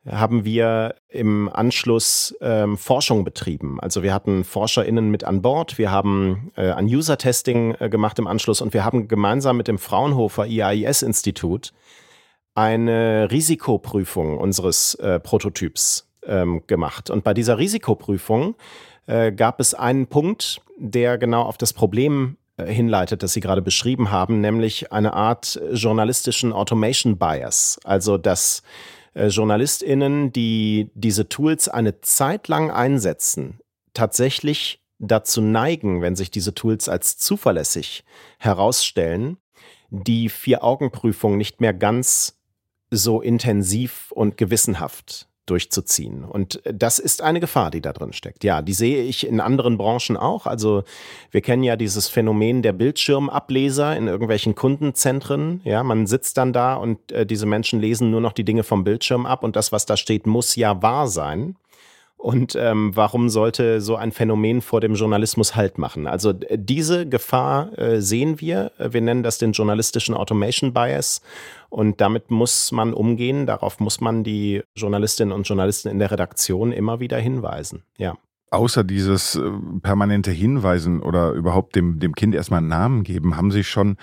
haben 0.08 0.44
wir 0.44 0.96
im 1.08 1.48
Anschluss 1.48 2.34
ähm, 2.40 2.76
Forschung 2.76 3.22
betrieben. 3.22 3.78
Also 3.80 4.02
wir 4.02 4.12
hatten 4.12 4.42
ForscherInnen 4.42 5.10
mit 5.10 5.22
an 5.24 5.42
Bord, 5.42 5.78
wir 5.78 5.92
haben 5.92 6.50
äh, 6.56 6.72
ein 6.72 6.86
User-Testing 6.86 7.76
äh, 7.78 7.88
gemacht 7.88 8.18
im 8.18 8.26
Anschluss 8.26 8.60
und 8.60 8.74
wir 8.74 8.84
haben 8.84 9.06
gemeinsam 9.06 9.56
mit 9.56 9.68
dem 9.68 9.78
Fraunhofer 9.78 10.46
IAIS-Institut 10.46 11.72
eine 12.54 13.30
Risikoprüfung 13.30 14.38
unseres 14.38 14.94
äh, 14.96 15.18
Prototyps 15.20 16.08
ähm, 16.26 16.62
gemacht. 16.66 17.10
Und 17.10 17.24
bei 17.24 17.34
dieser 17.34 17.58
Risikoprüfung 17.58 18.54
äh, 19.06 19.32
gab 19.32 19.60
es 19.60 19.74
einen 19.74 20.06
Punkt, 20.06 20.60
der 20.78 21.18
genau 21.18 21.42
auf 21.42 21.58
das 21.58 21.72
Problem 21.72 22.36
äh, 22.56 22.66
hinleitet, 22.66 23.22
das 23.22 23.32
Sie 23.32 23.40
gerade 23.40 23.62
beschrieben 23.62 24.10
haben, 24.10 24.40
nämlich 24.40 24.92
eine 24.92 25.14
Art 25.14 25.60
journalistischen 25.72 26.52
Automation 26.52 27.18
Bias. 27.18 27.78
Also 27.84 28.18
dass 28.18 28.62
äh, 29.14 29.28
JournalistInnen, 29.28 30.32
die 30.32 30.90
diese 30.94 31.28
Tools 31.28 31.68
eine 31.68 32.00
Zeit 32.00 32.48
lang 32.48 32.70
einsetzen, 32.70 33.60
tatsächlich 33.94 34.80
dazu 34.98 35.40
neigen, 35.40 36.00
wenn 36.00 36.16
sich 36.16 36.30
diese 36.30 36.54
Tools 36.54 36.88
als 36.88 37.18
zuverlässig 37.18 38.04
herausstellen, 38.38 39.38
die 39.90 40.28
Vier-Augen-Prüfung 40.28 41.36
nicht 41.36 41.60
mehr 41.60 41.74
ganz 41.74 42.38
so 42.92 43.20
intensiv 43.20 44.12
und 44.12 44.36
gewissenhaft 44.36 45.26
durchzuziehen. 45.46 46.24
Und 46.24 46.62
das 46.64 47.00
ist 47.00 47.20
eine 47.20 47.40
Gefahr, 47.40 47.70
die 47.72 47.80
da 47.80 47.92
drin 47.92 48.12
steckt. 48.12 48.44
Ja, 48.44 48.62
die 48.62 48.74
sehe 48.74 49.02
ich 49.02 49.26
in 49.26 49.40
anderen 49.40 49.76
Branchen 49.76 50.16
auch. 50.16 50.46
Also 50.46 50.84
wir 51.32 51.40
kennen 51.40 51.64
ja 51.64 51.74
dieses 51.74 52.08
Phänomen 52.08 52.62
der 52.62 52.72
Bildschirmableser 52.72 53.96
in 53.96 54.06
irgendwelchen 54.06 54.54
Kundenzentren. 54.54 55.60
Ja, 55.64 55.82
man 55.82 56.06
sitzt 56.06 56.36
dann 56.38 56.52
da 56.52 56.74
und 56.74 57.10
äh, 57.10 57.26
diese 57.26 57.46
Menschen 57.46 57.80
lesen 57.80 58.10
nur 58.10 58.20
noch 58.20 58.32
die 58.32 58.44
Dinge 58.44 58.62
vom 58.62 58.84
Bildschirm 58.84 59.26
ab 59.26 59.42
und 59.42 59.56
das, 59.56 59.72
was 59.72 59.84
da 59.84 59.96
steht, 59.96 60.26
muss 60.26 60.54
ja 60.54 60.80
wahr 60.80 61.08
sein. 61.08 61.56
Und 62.22 62.54
ähm, 62.54 62.92
warum 62.94 63.28
sollte 63.30 63.80
so 63.80 63.96
ein 63.96 64.12
Phänomen 64.12 64.60
vor 64.60 64.80
dem 64.80 64.94
Journalismus 64.94 65.56
Halt 65.56 65.76
machen? 65.76 66.06
Also 66.06 66.32
diese 66.32 67.04
Gefahr 67.04 67.76
äh, 67.76 68.00
sehen 68.00 68.40
wir. 68.40 68.70
Wir 68.78 69.00
nennen 69.00 69.24
das 69.24 69.38
den 69.38 69.50
journalistischen 69.50 70.14
Automation 70.14 70.72
Bias. 70.72 71.20
Und 71.68 72.00
damit 72.00 72.30
muss 72.30 72.70
man 72.70 72.94
umgehen. 72.94 73.46
Darauf 73.46 73.80
muss 73.80 74.00
man 74.00 74.22
die 74.22 74.62
Journalistinnen 74.76 75.34
und 75.34 75.48
Journalisten 75.48 75.88
in 75.88 75.98
der 75.98 76.12
Redaktion 76.12 76.70
immer 76.70 77.00
wieder 77.00 77.18
hinweisen. 77.18 77.82
Ja. 77.98 78.14
Außer 78.52 78.84
dieses 78.84 79.34
äh, 79.34 79.50
permanente 79.82 80.30
Hinweisen 80.30 81.02
oder 81.02 81.32
überhaupt 81.32 81.74
dem, 81.74 81.98
dem 81.98 82.14
Kind 82.14 82.36
erstmal 82.36 82.58
einen 82.58 82.68
Namen 82.68 83.02
geben, 83.02 83.36
haben 83.36 83.50
Sie 83.50 83.64
schon 83.64 83.96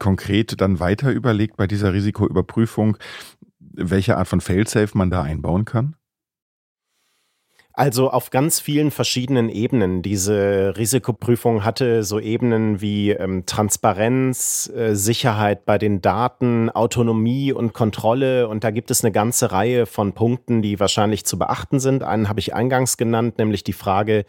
konkret 0.00 0.60
dann 0.60 0.80
weiter 0.80 1.12
überlegt 1.12 1.56
bei 1.56 1.68
dieser 1.68 1.92
Risikoüberprüfung, 1.92 2.96
welche 3.60 4.16
Art 4.16 4.26
von 4.26 4.40
Failsafe 4.40 4.98
man 4.98 5.10
da 5.10 5.22
einbauen 5.22 5.64
kann? 5.64 5.94
Also 7.78 8.08
auf 8.08 8.30
ganz 8.30 8.58
vielen 8.58 8.90
verschiedenen 8.90 9.50
Ebenen. 9.50 10.00
Diese 10.00 10.72
Risikoprüfung 10.78 11.62
hatte 11.62 12.04
so 12.04 12.18
Ebenen 12.18 12.80
wie 12.80 13.10
ähm, 13.10 13.44
Transparenz, 13.44 14.72
äh, 14.74 14.94
Sicherheit 14.94 15.66
bei 15.66 15.76
den 15.76 16.00
Daten, 16.00 16.70
Autonomie 16.70 17.52
und 17.52 17.74
Kontrolle. 17.74 18.48
Und 18.48 18.64
da 18.64 18.70
gibt 18.70 18.90
es 18.90 19.04
eine 19.04 19.12
ganze 19.12 19.52
Reihe 19.52 19.84
von 19.84 20.14
Punkten, 20.14 20.62
die 20.62 20.80
wahrscheinlich 20.80 21.26
zu 21.26 21.38
beachten 21.38 21.78
sind. 21.78 22.02
Einen 22.02 22.30
habe 22.30 22.40
ich 22.40 22.54
eingangs 22.54 22.96
genannt, 22.96 23.36
nämlich 23.36 23.62
die 23.62 23.74
Frage, 23.74 24.24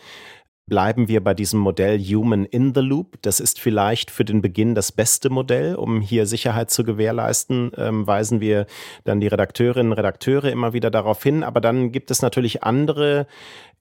bleiben 0.67 1.07
wir 1.07 1.23
bei 1.23 1.33
diesem 1.33 1.59
Modell 1.59 1.97
Human 1.99 2.45
in 2.45 2.73
the 2.75 2.81
Loop. 2.81 3.17
Das 3.21 3.39
ist 3.39 3.59
vielleicht 3.59 4.11
für 4.11 4.25
den 4.25 4.41
Beginn 4.41 4.75
das 4.75 4.91
beste 4.91 5.29
Modell, 5.29 5.75
um 5.75 6.01
hier 6.01 6.25
Sicherheit 6.25 6.69
zu 6.69 6.83
gewährleisten. 6.83 7.71
Ähm, 7.77 8.05
weisen 8.05 8.41
wir 8.41 8.67
dann 9.05 9.21
die 9.21 9.27
Redakteurinnen 9.27 9.91
und 9.93 9.97
Redakteure 9.97 10.51
immer 10.51 10.73
wieder 10.73 10.91
darauf 10.91 11.23
hin. 11.23 11.43
Aber 11.43 11.61
dann 11.61 11.91
gibt 11.91 12.11
es 12.11 12.21
natürlich 12.21 12.63
andere 12.63 13.27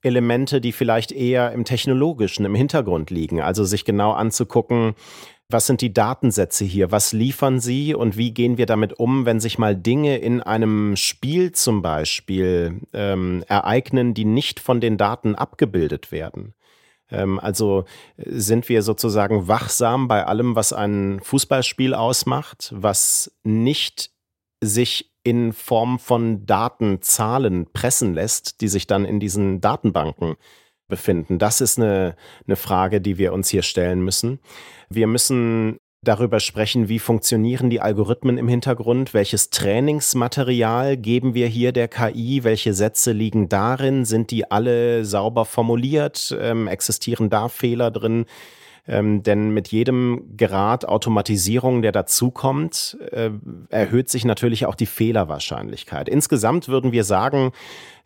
Elemente, 0.01 0.61
die 0.61 0.71
vielleicht 0.71 1.11
eher 1.11 1.51
im 1.51 1.65
technologischen, 1.65 2.45
im 2.45 2.55
Hintergrund 2.55 3.09
liegen. 3.09 3.41
Also 3.41 3.65
sich 3.65 3.83
genau 3.83 4.13
anzugucken, 4.13 4.95
was 5.49 5.65
sind 5.65 5.81
die 5.81 5.93
Datensätze 5.93 6.65
hier? 6.65 6.91
Was 6.91 7.13
liefern 7.13 7.59
sie 7.59 7.95
und 7.95 8.17
wie 8.17 8.33
gehen 8.33 8.57
wir 8.57 8.65
damit 8.65 8.99
um, 8.99 9.25
wenn 9.25 9.39
sich 9.39 9.57
mal 9.57 9.75
Dinge 9.75 10.17
in 10.17 10.41
einem 10.41 10.95
Spiel 10.97 11.53
zum 11.53 11.81
Beispiel 11.81 12.81
ähm, 12.93 13.43
ereignen, 13.47 14.13
die 14.13 14.25
nicht 14.25 14.59
von 14.59 14.81
den 14.81 14.97
Daten 14.97 15.35
abgebildet 15.35 16.11
werden? 16.11 16.53
Ähm, 17.09 17.39
also 17.39 17.85
sind 18.17 18.67
wir 18.67 18.83
sozusagen 18.83 19.47
wachsam 19.47 20.09
bei 20.09 20.25
allem, 20.25 20.55
was 20.55 20.73
ein 20.73 21.21
Fußballspiel 21.23 21.93
ausmacht, 21.93 22.73
was 22.75 23.31
nicht 23.43 24.11
sich 24.61 25.13
in 25.23 25.53
Form 25.53 25.99
von 25.99 26.45
Datenzahlen 26.45 27.71
pressen 27.71 28.13
lässt, 28.13 28.59
die 28.61 28.67
sich 28.67 28.87
dann 28.87 29.05
in 29.05 29.19
diesen 29.19 29.61
Datenbanken 29.61 30.35
befinden. 30.87 31.39
Das 31.39 31.61
ist 31.61 31.77
eine, 31.77 32.15
eine 32.45 32.55
Frage, 32.55 33.01
die 33.01 33.17
wir 33.17 33.33
uns 33.33 33.49
hier 33.49 33.61
stellen 33.61 34.01
müssen. 34.01 34.39
Wir 34.89 35.07
müssen 35.07 35.79
darüber 36.03 36.39
sprechen, 36.39 36.89
wie 36.89 36.99
funktionieren 36.99 37.69
die 37.69 37.81
Algorithmen 37.81 38.37
im 38.37 38.47
Hintergrund, 38.47 39.13
welches 39.13 39.49
Trainingsmaterial 39.49 40.95
geben 40.95 41.33
wir 41.33 41.47
hier 41.47 41.71
der 41.71 41.87
KI, 41.87 42.43
welche 42.43 42.73
Sätze 42.73 43.11
liegen 43.11 43.49
darin, 43.49 44.05
sind 44.05 44.31
die 44.31 44.49
alle 44.49 45.05
sauber 45.05 45.45
formuliert, 45.45 46.35
ähm, 46.39 46.67
existieren 46.67 47.29
da 47.29 47.49
Fehler 47.49 47.91
drin. 47.91 48.25
Ähm, 48.89 49.21
denn 49.21 49.49
mit 49.49 49.67
jedem 49.67 50.37
Grad 50.37 50.85
Automatisierung, 50.85 51.81
der 51.81 51.91
dazukommt, 51.91 52.97
äh, 53.11 53.31
erhöht 53.67 54.09
sich 54.09 54.23
natürlich 54.23 54.65
auch 54.65 54.75
die 54.75 54.85
Fehlerwahrscheinlichkeit. 54.85 56.07
Insgesamt 56.07 56.69
würden 56.69 56.93
wir 56.93 57.03
sagen, 57.03 57.51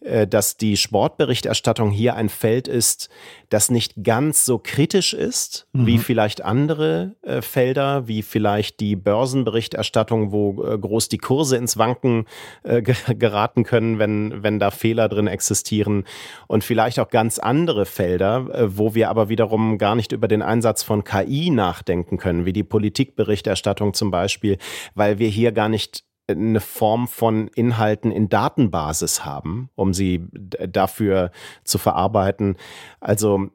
dass 0.02 0.58
die 0.58 0.78
Sportberichterstattung 0.78 1.92
hier 1.92 2.16
ein 2.16 2.30
Feld 2.30 2.68
ist, 2.68 3.10
das 3.50 3.70
nicht 3.70 4.04
ganz 4.04 4.46
so 4.46 4.58
kritisch 4.58 5.14
ist 5.14 5.68
mhm. 5.74 5.86
wie 5.86 5.98
vielleicht 5.98 6.44
andere 6.44 7.16
äh, 7.22 7.42
Felder, 7.42 8.08
wie 8.08 8.22
vielleicht 8.22 8.80
die 8.80 8.96
Börsenberichterstattung, 8.96 10.32
wo 10.32 10.64
äh, 10.64 10.78
groß 10.78 11.10
die 11.10 11.18
Kurse 11.18 11.58
ins 11.58 11.78
Wanken 11.78 12.26
äh, 12.64 12.82
geraten 13.16 13.64
können, 13.64 14.00
wenn, 14.00 14.44
wenn 14.44 14.60
da 14.60 14.72
Fehler 14.72 15.10
drin 15.10 15.28
existieren. 15.28 16.06
Und 16.48 16.64
vielleicht 16.64 17.00
auch 17.00 17.10
ganz 17.10 17.40
andere 17.40 17.86
Felder, 17.86 18.48
äh, 18.54 18.78
wo 18.78 18.96
wir 18.96 19.10
aber 19.10 19.30
wiederum 19.30 19.78
gar 19.78 19.96
nicht 19.96 20.12
über 20.12 20.28
den 20.28 20.42
Einsatz 20.42 20.84
von 20.84 21.04
KI 21.04 21.50
nachdenken 21.50 22.18
können, 22.18 22.46
wie 22.46 22.54
die 22.54 22.64
Politikberichterstattung 22.64 23.94
zum 23.94 24.12
Beispiel, 24.12 24.58
weil 24.96 25.20
wir 25.20 25.30
hier 25.30 25.52
gar 25.52 25.70
nicht 25.70 26.04
eine 26.28 26.60
Form 26.60 27.08
von 27.08 27.48
Inhalten 27.50 28.12
in 28.12 28.30
Datenbasis 28.30 29.26
haben, 29.26 29.70
um 29.76 29.94
sie 29.94 30.28
dafür 30.32 31.32
zu 31.64 31.78
verarbeiten. 31.78 32.58
Also 33.00 33.50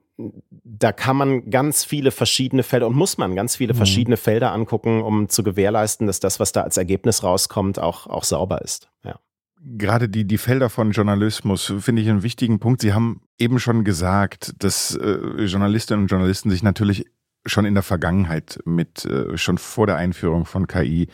da 0.48 0.92
kann 0.92 1.16
man 1.16 1.50
ganz 1.50 1.84
viele 1.84 2.10
verschiedene 2.10 2.62
Felder 2.62 2.86
und 2.86 2.96
muss 2.96 3.18
man 3.18 3.36
ganz 3.36 3.56
viele 3.56 3.74
mhm. 3.74 3.78
verschiedene 3.78 4.16
Felder 4.16 4.52
angucken, 4.52 5.02
um 5.02 5.28
zu 5.28 5.42
gewährleisten, 5.42 6.06
dass 6.06 6.20
das, 6.20 6.40
was 6.40 6.52
da 6.52 6.62
als 6.62 6.76
Ergebnis 6.76 7.22
rauskommt, 7.22 7.78
auch, 7.78 8.06
auch 8.06 8.24
sauber 8.24 8.62
ist. 8.62 8.88
Ja. 9.04 9.18
Gerade 9.60 10.08
die, 10.08 10.24
die 10.24 10.38
Felder 10.38 10.70
von 10.70 10.92
Journalismus 10.92 11.72
finde 11.80 12.02
ich 12.02 12.08
einen 12.08 12.22
wichtigen 12.22 12.60
Punkt. 12.60 12.80
Sie 12.80 12.94
haben 12.94 13.22
eben 13.38 13.58
schon 13.58 13.84
gesagt, 13.84 14.54
dass 14.58 14.94
äh, 14.96 15.44
Journalistinnen 15.44 16.04
und 16.04 16.08
Journalisten 16.08 16.50
sich 16.50 16.62
natürlich 16.62 17.06
schon 17.44 17.64
in 17.64 17.74
der 17.74 17.82
Vergangenheit 17.82 18.60
mit, 18.64 19.04
äh, 19.04 19.36
schon 19.36 19.58
vor 19.58 19.86
der 19.86 19.96
Einführung 19.96 20.46
von 20.46 20.66
KI 20.66 21.08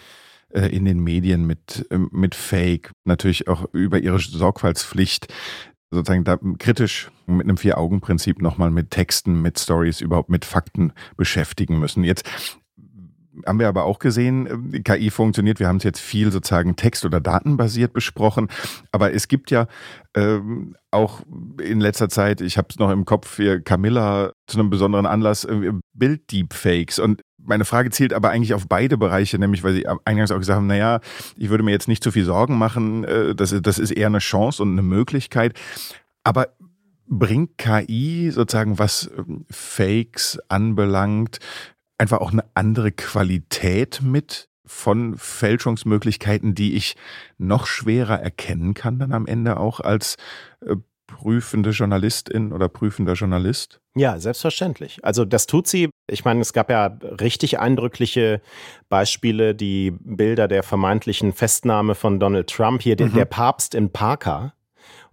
äh, 0.54 0.68
in 0.68 0.85
den 0.85 1.00
Medien 1.00 1.47
mit, 1.47 1.87
äh, 1.90 1.99
mit 1.99 2.35
Fake, 2.35 2.90
natürlich 3.04 3.49
auch 3.49 3.73
über 3.73 3.99
ihre 3.99 4.18
Sorgfaltspflicht 4.18 5.32
sozusagen 5.90 6.25
da 6.25 6.38
kritisch 6.59 7.11
mit 7.26 7.47
einem 7.47 7.59
Vier-Augen-Prinzip 7.59 8.40
nochmal 8.40 8.71
mit 8.71 8.90
Texten, 8.90 9.42
mit 9.42 9.59
Stories, 9.59 10.00
überhaupt 10.00 10.30
mit 10.30 10.44
Fakten 10.44 10.92
beschäftigen 11.16 11.78
müssen. 11.78 12.02
Jetzt 12.02 12.25
haben 13.47 13.59
wir 13.59 13.68
aber 13.68 13.85
auch 13.85 13.99
gesehen, 13.99 14.73
äh, 14.73 14.80
KI 14.80 15.11
funktioniert. 15.11 15.59
Wir 15.59 15.68
haben 15.68 15.78
es 15.78 15.85
jetzt 15.85 16.00
viel 16.00 16.30
sozusagen 16.30 16.76
text- 16.76 17.04
oder 17.04 17.21
datenbasiert 17.21 17.92
besprochen. 17.92 18.49
Aber 18.90 19.12
es 19.12 19.28
gibt 19.28 19.50
ja 19.50 19.66
ähm, 20.14 20.76
auch 20.90 21.23
in 21.61 21.80
letzter 21.80 22.09
Zeit, 22.09 22.40
ich 22.40 22.59
habe 22.59 22.68
es 22.71 22.78
noch 22.78 22.90
im 22.90 23.04
Kopf, 23.04 23.37
hier 23.37 23.61
Camilla 23.61 24.32
zu 24.47 24.59
einem 24.59 24.71
besonderen 24.71 25.06
Anlass, 25.06 25.44
äh, 25.44 25.73
Bild-Deepfakes. 25.94 26.99
Und 26.99 27.23
meine 27.44 27.64
Frage 27.64 27.90
zielt 27.90 28.12
aber 28.12 28.30
eigentlich 28.30 28.54
auf 28.54 28.68
beide 28.68 28.96
Bereiche, 28.96 29.38
nämlich 29.38 29.62
weil 29.64 29.75
Sie 29.75 29.87
eingangs 30.04 30.30
auch 30.30 30.38
gesagt 30.38 30.56
haben, 30.56 30.66
naja, 30.66 31.00
ich 31.37 31.50
würde 31.50 31.64
mir 31.64 31.72
jetzt 31.72 31.88
nicht 31.88 32.02
zu 32.02 32.11
viel 32.11 32.25
Sorgen 32.25 32.58
machen. 32.58 33.04
Äh, 33.04 33.34
das, 33.34 33.54
das 33.61 33.78
ist 33.78 33.90
eher 33.90 34.06
eine 34.08 34.18
Chance 34.18 34.62
und 34.62 34.72
eine 34.72 34.82
Möglichkeit. 34.82 35.58
Aber 36.25 36.49
bringt 37.08 37.58
KI 37.58 38.30
sozusagen, 38.30 38.78
was 38.78 39.11
ähm, 39.16 39.44
Fakes 39.50 40.38
anbelangt, 40.49 41.38
einfach 41.99 42.20
auch 42.20 42.32
eine 42.32 42.44
andere 42.54 42.92
Qualität 42.92 44.00
mit 44.02 44.49
von 44.64 45.16
Fälschungsmöglichkeiten, 45.18 46.54
die 46.54 46.75
ich 46.75 46.96
noch 47.37 47.66
schwerer 47.66 48.20
erkennen 48.20 48.75
kann 48.75 48.99
dann 48.99 49.12
am 49.12 49.26
Ende 49.26 49.58
auch 49.58 49.80
als 49.80 50.16
äh, 50.61 50.76
prüfende 51.12 51.71
Journalistin 51.71 52.52
oder 52.52 52.69
prüfender 52.69 53.14
Journalist? 53.14 53.81
Ja, 53.95 54.19
selbstverständlich. 54.19 54.99
Also 55.02 55.25
das 55.25 55.47
tut 55.47 55.66
sie. 55.66 55.90
Ich 56.09 56.25
meine, 56.25 56.40
es 56.40 56.52
gab 56.52 56.71
ja 56.71 56.99
richtig 57.21 57.59
eindrückliche 57.59 58.40
Beispiele, 58.88 59.54
die 59.54 59.92
Bilder 60.00 60.49
der 60.49 60.62
vermeintlichen 60.62 61.33
Festnahme 61.33 61.95
von 61.95 62.19
Donald 62.19 62.49
Trump, 62.49 62.83
hier 62.83 62.97
mhm. 62.99 63.12
der, 63.12 63.25
Papst 63.26 63.75
in 63.75 63.90
Parker. 63.90 64.54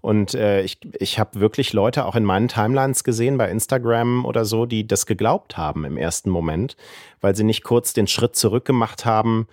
Und 0.02 0.34
äh, 0.34 0.62
ich, 0.62 0.80
ich 1.00 1.20
habe 1.20 1.42
wirklich 1.42 1.74
Leute 1.74 2.06
auch 2.06 2.16
in 2.16 2.24
meinen 2.24 2.48
Timelines 2.48 3.04
gesehen, 3.04 3.38
bei 3.38 3.52
Instagram 3.52 4.26
oder 4.26 4.46
so, 4.46 4.66
die 4.66 4.88
das 4.88 5.06
geglaubt 5.06 5.58
haben 5.58 5.84
im 5.84 5.98
ersten 5.98 6.30
Moment, 6.30 6.78
weil 7.20 7.36
sie 7.36 7.44
nicht 7.44 7.64
kurz 7.64 7.92
den 7.92 8.08
Schritt 8.08 8.36
zurück 8.36 8.64
gemacht 8.64 9.06
haben. 9.06 9.48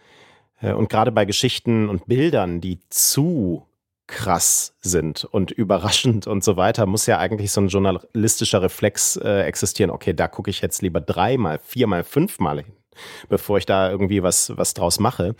Äh, 0.60 0.72
und 0.72 0.88
gerade 0.88 1.10
bei 1.10 1.24
Geschichten 1.24 1.88
und 1.88 2.06
Bildern, 2.06 2.60
die 2.60 2.78
zu 2.90 3.66
krass 4.06 4.74
sind 4.80 5.24
und 5.24 5.50
überraschend 5.50 6.26
und 6.26 6.44
so 6.44 6.56
weiter, 6.56 6.86
muss 6.86 7.06
ja 7.06 7.18
eigentlich 7.18 7.50
so 7.52 7.60
ein 7.60 7.68
journalistischer 7.68 8.62
Reflex 8.62 9.16
äh, 9.16 9.42
existieren. 9.42 9.90
Okay, 9.90 10.14
da 10.14 10.28
gucke 10.28 10.50
ich 10.50 10.60
jetzt 10.60 10.82
lieber 10.82 11.00
dreimal, 11.00 11.58
viermal, 11.58 12.04
fünfmal 12.04 12.58
hin 12.58 12.72
bevor 13.28 13.58
ich 13.58 13.66
da 13.66 13.90
irgendwie 13.90 14.22
was, 14.22 14.56
was 14.56 14.72
draus 14.72 14.98
mache. 15.00 15.34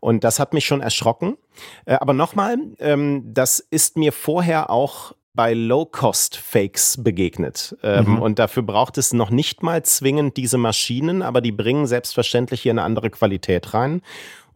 Und 0.00 0.24
das 0.24 0.40
hat 0.40 0.52
mich 0.52 0.66
schon 0.66 0.80
erschrocken. 0.80 1.36
Äh, 1.84 1.94
aber 1.94 2.12
nochmal, 2.12 2.56
ähm, 2.80 3.22
das 3.32 3.60
ist 3.60 3.96
mir 3.96 4.12
vorher 4.12 4.70
auch 4.70 5.12
bei 5.36 5.52
Low-Cost-Fakes 5.52 7.04
begegnet. 7.04 7.76
Ähm, 7.82 8.14
mhm. 8.14 8.22
Und 8.22 8.38
dafür 8.38 8.62
braucht 8.62 8.96
es 8.96 9.12
noch 9.12 9.30
nicht 9.30 9.62
mal 9.62 9.82
zwingend 9.84 10.36
diese 10.38 10.56
Maschinen, 10.56 11.22
aber 11.22 11.42
die 11.42 11.52
bringen 11.52 11.86
selbstverständlich 11.86 12.62
hier 12.62 12.72
eine 12.72 12.82
andere 12.82 13.10
Qualität 13.10 13.74
rein. 13.74 14.00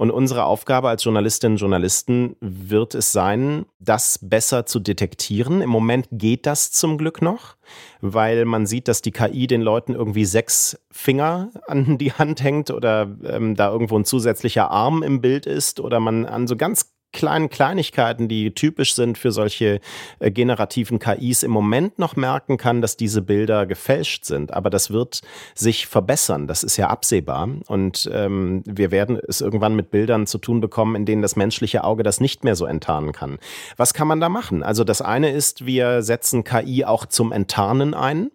Und 0.00 0.10
unsere 0.10 0.46
Aufgabe 0.46 0.88
als 0.88 1.04
Journalistinnen 1.04 1.56
und 1.56 1.60
Journalisten 1.60 2.34
wird 2.40 2.94
es 2.94 3.12
sein, 3.12 3.66
das 3.80 4.18
besser 4.22 4.64
zu 4.64 4.80
detektieren. 4.80 5.60
Im 5.60 5.68
Moment 5.68 6.08
geht 6.10 6.46
das 6.46 6.72
zum 6.72 6.96
Glück 6.96 7.20
noch, 7.20 7.56
weil 8.00 8.46
man 8.46 8.64
sieht, 8.64 8.88
dass 8.88 9.02
die 9.02 9.10
KI 9.10 9.46
den 9.46 9.60
Leuten 9.60 9.94
irgendwie 9.94 10.24
sechs 10.24 10.80
Finger 10.90 11.50
an 11.66 11.98
die 11.98 12.14
Hand 12.14 12.42
hängt 12.42 12.70
oder 12.70 13.14
ähm, 13.24 13.56
da 13.56 13.70
irgendwo 13.70 13.98
ein 13.98 14.06
zusätzlicher 14.06 14.70
Arm 14.70 15.02
im 15.02 15.20
Bild 15.20 15.44
ist 15.44 15.80
oder 15.80 16.00
man 16.00 16.24
an 16.24 16.46
so 16.46 16.56
ganz 16.56 16.94
kleinen 17.12 17.50
Kleinigkeiten, 17.50 18.28
die 18.28 18.52
typisch 18.52 18.94
sind 18.94 19.18
für 19.18 19.32
solche 19.32 19.80
äh, 20.18 20.30
generativen 20.30 20.98
KIs, 20.98 21.42
im 21.42 21.50
Moment 21.50 21.98
noch 21.98 22.16
merken 22.16 22.56
kann, 22.56 22.80
dass 22.80 22.96
diese 22.96 23.22
Bilder 23.22 23.66
gefälscht 23.66 24.24
sind. 24.24 24.52
Aber 24.52 24.70
das 24.70 24.90
wird 24.90 25.22
sich 25.54 25.86
verbessern. 25.86 26.46
Das 26.46 26.62
ist 26.62 26.76
ja 26.76 26.88
absehbar. 26.88 27.48
Und 27.66 28.08
ähm, 28.12 28.62
wir 28.66 28.90
werden 28.90 29.18
es 29.26 29.40
irgendwann 29.40 29.74
mit 29.74 29.90
Bildern 29.90 30.26
zu 30.26 30.38
tun 30.38 30.60
bekommen, 30.60 30.94
in 30.94 31.06
denen 31.06 31.22
das 31.22 31.36
menschliche 31.36 31.84
Auge 31.84 32.02
das 32.02 32.20
nicht 32.20 32.44
mehr 32.44 32.56
so 32.56 32.66
enttarnen 32.66 33.12
kann. 33.12 33.38
Was 33.76 33.94
kann 33.94 34.08
man 34.08 34.20
da 34.20 34.28
machen? 34.28 34.62
Also 34.62 34.84
das 34.84 35.02
eine 35.02 35.30
ist, 35.30 35.66
wir 35.66 36.02
setzen 36.02 36.44
KI 36.44 36.84
auch 36.84 37.06
zum 37.06 37.32
Enttarnen 37.32 37.94
ein. 37.94 38.30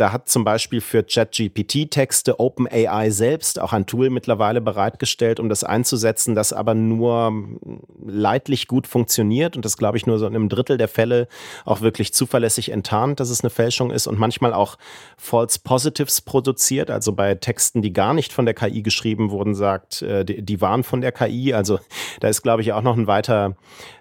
Da 0.00 0.12
hat 0.12 0.30
zum 0.30 0.44
Beispiel 0.44 0.80
für 0.80 1.02
ChatGPT-Texte 1.02 2.40
OpenAI 2.40 3.10
selbst 3.10 3.60
auch 3.60 3.74
ein 3.74 3.84
Tool 3.84 4.08
mittlerweile 4.08 4.62
bereitgestellt, 4.62 5.38
um 5.38 5.50
das 5.50 5.62
einzusetzen, 5.62 6.34
das 6.34 6.54
aber 6.54 6.72
nur 6.72 7.34
leidlich 8.02 8.66
gut 8.66 8.86
funktioniert 8.86 9.56
und 9.56 9.64
das, 9.66 9.76
glaube 9.76 9.98
ich, 9.98 10.06
nur 10.06 10.18
so 10.18 10.26
in 10.26 10.34
einem 10.34 10.48
Drittel 10.48 10.78
der 10.78 10.88
Fälle 10.88 11.28
auch 11.66 11.82
wirklich 11.82 12.14
zuverlässig 12.14 12.70
enttarnt, 12.70 13.20
dass 13.20 13.28
es 13.28 13.42
eine 13.42 13.50
Fälschung 13.50 13.90
ist 13.90 14.06
und 14.06 14.18
manchmal 14.18 14.54
auch 14.54 14.78
False 15.18 15.58
Positives 15.62 16.22
produziert, 16.22 16.90
also 16.90 17.12
bei 17.12 17.34
Texten, 17.34 17.82
die 17.82 17.92
gar 17.92 18.14
nicht 18.14 18.32
von 18.32 18.46
der 18.46 18.54
KI 18.54 18.82
geschrieben 18.82 19.30
wurden, 19.30 19.54
sagt, 19.54 20.00
äh, 20.00 20.24
die, 20.24 20.60
waren 20.62 20.82
von 20.82 21.02
der 21.02 21.12
KI. 21.12 21.52
Also 21.52 21.78
da 22.20 22.28
ist, 22.28 22.40
glaube 22.40 22.62
ich, 22.62 22.72
auch 22.72 22.82
noch 22.82 22.96
ein 22.96 23.06
weiter 23.06 23.54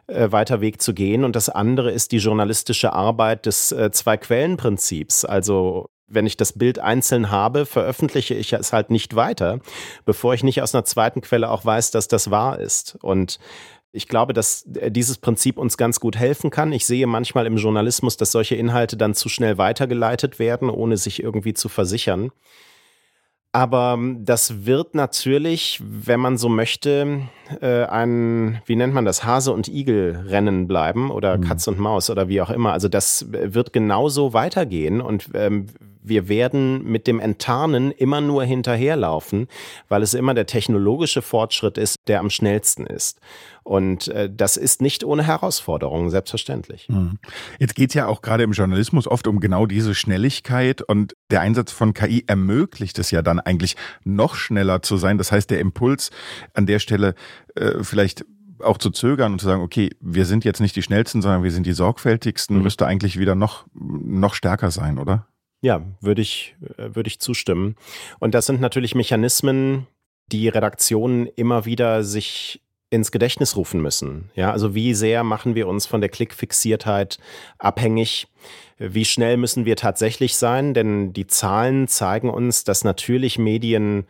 äh, 0.10 0.32
weiter 0.32 0.62
Weg 0.62 0.82
zu 0.82 0.94
gehen. 0.94 1.24
Und 1.24 1.36
das 1.36 1.50
andere 1.50 1.92
ist 1.92 2.12
die 2.12 2.18
journalistische 2.18 2.94
Arbeit 2.94 3.46
des 3.46 3.72
äh, 3.72 3.92
Zwei-Quellen-Prinzips. 3.92 5.26
Also 5.26 5.90
wenn 6.08 6.26
ich 6.26 6.38
das 6.38 6.54
Bild 6.54 6.80
einzeln 6.80 7.30
habe, 7.30 7.66
veröffentliche 7.66 8.34
ich 8.34 8.54
es 8.54 8.74
halt 8.74 8.90
nicht 8.90 9.16
weiter, 9.16 9.60
bevor 10.06 10.34
ich 10.34 10.44
nicht 10.44 10.62
aus 10.62 10.74
einer 10.74 10.86
zweiten 10.86 11.22
Quelle 11.22 11.50
auch 11.50 11.64
weiß, 11.64 11.92
dass 11.92 12.08
das 12.08 12.32
wahr 12.32 12.60
ist. 12.60 12.98
Und 13.02 13.40
ich 13.92 14.08
glaube, 14.08 14.34
dass 14.34 14.66
äh, 14.76 14.92
dieses 14.92 15.18
Prinzip 15.18 15.58
uns 15.58 15.78
ganz 15.78 16.00
gut 16.00 16.16
helfen 16.16 16.50
kann. 16.50 16.72
Ich 16.72 16.86
sehe 16.86 17.08
manchmal 17.08 17.46
im 17.46 17.58
Journalismus, 17.58 18.18
dass 18.18 18.32
solche 18.32 18.56
Inhalte 18.56 18.98
dann 18.98 19.16
zu 19.16 19.30
schnell 19.30 19.58
weitergeleitet 19.58 20.40
werden, 20.40 20.70
ohne 20.70 20.98
sich 20.98 21.24
irgendwie 21.24 21.54
zu 21.54 21.70
versichern. 21.70 22.32
Aber 23.52 23.96
ähm, 23.98 24.26
das 24.26 24.66
wird 24.66 24.94
natürlich, 24.94 25.82
wenn 25.84 26.20
man 26.20 26.38
so 26.38 26.50
möchte, 26.50 27.22
äh, 27.62 27.86
ein, 27.86 28.62
wie 28.66 28.76
nennt 28.76 28.94
man 28.94 29.06
das, 29.06 29.24
Hase- 29.24 29.54
und 29.54 29.68
Igel-Rennen 29.68 30.68
bleiben 30.68 31.10
oder 31.10 31.38
mhm. 31.38 31.42
Katz 31.42 31.68
und 31.68 31.80
Maus 31.80 32.12
oder 32.12 32.28
wie 32.28 32.42
auch 32.42 32.52
immer. 32.52 32.74
Also 32.74 32.90
das 32.90 33.24
äh, 33.24 33.54
wird 33.54 33.74
genauso 33.74 34.34
weitergehen 34.34 35.02
und 35.02 35.30
ähm, 35.34 35.66
wir 36.02 36.28
werden 36.30 36.84
mit 36.84 37.08
dem 37.08 37.20
Enttarnen 37.20 37.92
immer 37.92 38.22
nur 38.22 38.44
hinterherlaufen, 38.44 39.48
weil 39.88 40.04
es 40.04 40.14
immer 40.14 40.34
der 40.34 40.46
technologische 40.46 41.22
Fortschritt 41.22 41.78
ist, 41.78 41.98
der 42.08 42.20
am 42.20 42.30
schnellsten 42.30 42.86
ist. 42.86 43.20
Und 43.70 44.08
äh, 44.08 44.32
das 44.36 44.58
ist 44.58 44.82
nicht 44.82 45.04
ohne 45.04 45.22
Herausforderungen, 45.22 46.10
selbstverständlich. 46.10 46.90
Mhm. 46.90 47.20
Jetzt 47.60 47.76
geht 47.76 47.92
es 47.92 47.94
ja 47.94 48.08
auch 48.08 48.24
gerade 48.24 48.42
im 48.42 48.52
Journalismus 48.52 49.06
oft 49.06 49.28
um 49.28 49.40
genau 49.40 49.68
diese 49.68 49.94
Schnelligkeit 49.94 50.82
und 50.82 51.16
der 51.30 51.42
Einsatz 51.42 51.72
von 51.72 51.94
KI 51.94 52.24
ermöglicht 52.26 52.98
es 52.98 53.12
ja 53.12 53.22
dann 53.22 53.40
eigentlich 53.40 53.76
noch 54.04 54.34
schneller 54.34 54.82
zu 54.82 54.98
sein. 54.98 55.20
Das 55.20 55.32
heißt, 55.32 55.52
der 55.52 55.60
Impuls 55.60 56.10
an 56.56 56.66
der 56.66 56.80
Stelle 56.80 57.14
äh, 57.54 57.84
vielleicht 57.84 58.26
auch 58.58 58.80
zu 58.80 58.90
zögern 58.90 59.34
und 59.34 59.40
zu 59.40 59.46
sagen, 59.46 59.62
okay, 59.62 59.92
wir 60.02 60.26
sind 60.26 60.46
jetzt 60.46 60.62
nicht 60.62 60.76
die 60.76 60.82
schnellsten, 60.82 61.22
sondern 61.22 61.44
wir 61.44 61.52
sind 61.52 61.68
die 61.68 61.74
sorgfältigsten, 61.74 62.58
mhm. 62.58 62.64
müsste 62.64 62.88
eigentlich 62.88 63.20
wieder 63.20 63.36
noch, 63.36 63.68
noch 63.76 64.34
stärker 64.34 64.72
sein, 64.72 64.98
oder? 64.98 65.28
Ja, 65.62 65.84
würde 66.02 66.24
ich, 66.24 66.56
äh, 66.78 66.96
würde 66.96 67.08
ich 67.08 67.20
zustimmen. 67.20 67.76
Und 68.18 68.34
das 68.34 68.48
sind 68.48 68.62
natürlich 68.62 68.96
Mechanismen, 68.96 69.86
die 70.32 70.48
Redaktionen 70.48 71.28
immer 71.28 71.66
wieder 71.66 72.04
sich 72.04 72.64
ins 72.90 73.12
Gedächtnis 73.12 73.56
rufen 73.56 73.82
müssen. 73.82 74.32
Ja, 74.36 74.52
also 74.52 74.74
wie 74.74 74.94
sehr 74.94 75.24
machen 75.24 75.56
wir 75.56 75.68
uns 75.68 75.86
von 75.86 76.02
der 76.02 76.10
Klickfixiertheit 76.10 77.20
abhängig? 77.58 78.28
Wie 78.78 79.06
schnell 79.06 79.38
müssen 79.38 79.66
wir 79.66 79.76
tatsächlich 79.76 80.36
sein? 80.36 80.74
Denn 80.74 81.14
die 81.14 81.28
Zahlen 81.28 81.88
zeigen 81.88 82.30
uns, 82.30 82.64
dass 82.64 82.84
natürlich 82.84 83.38
Medien 83.38 84.08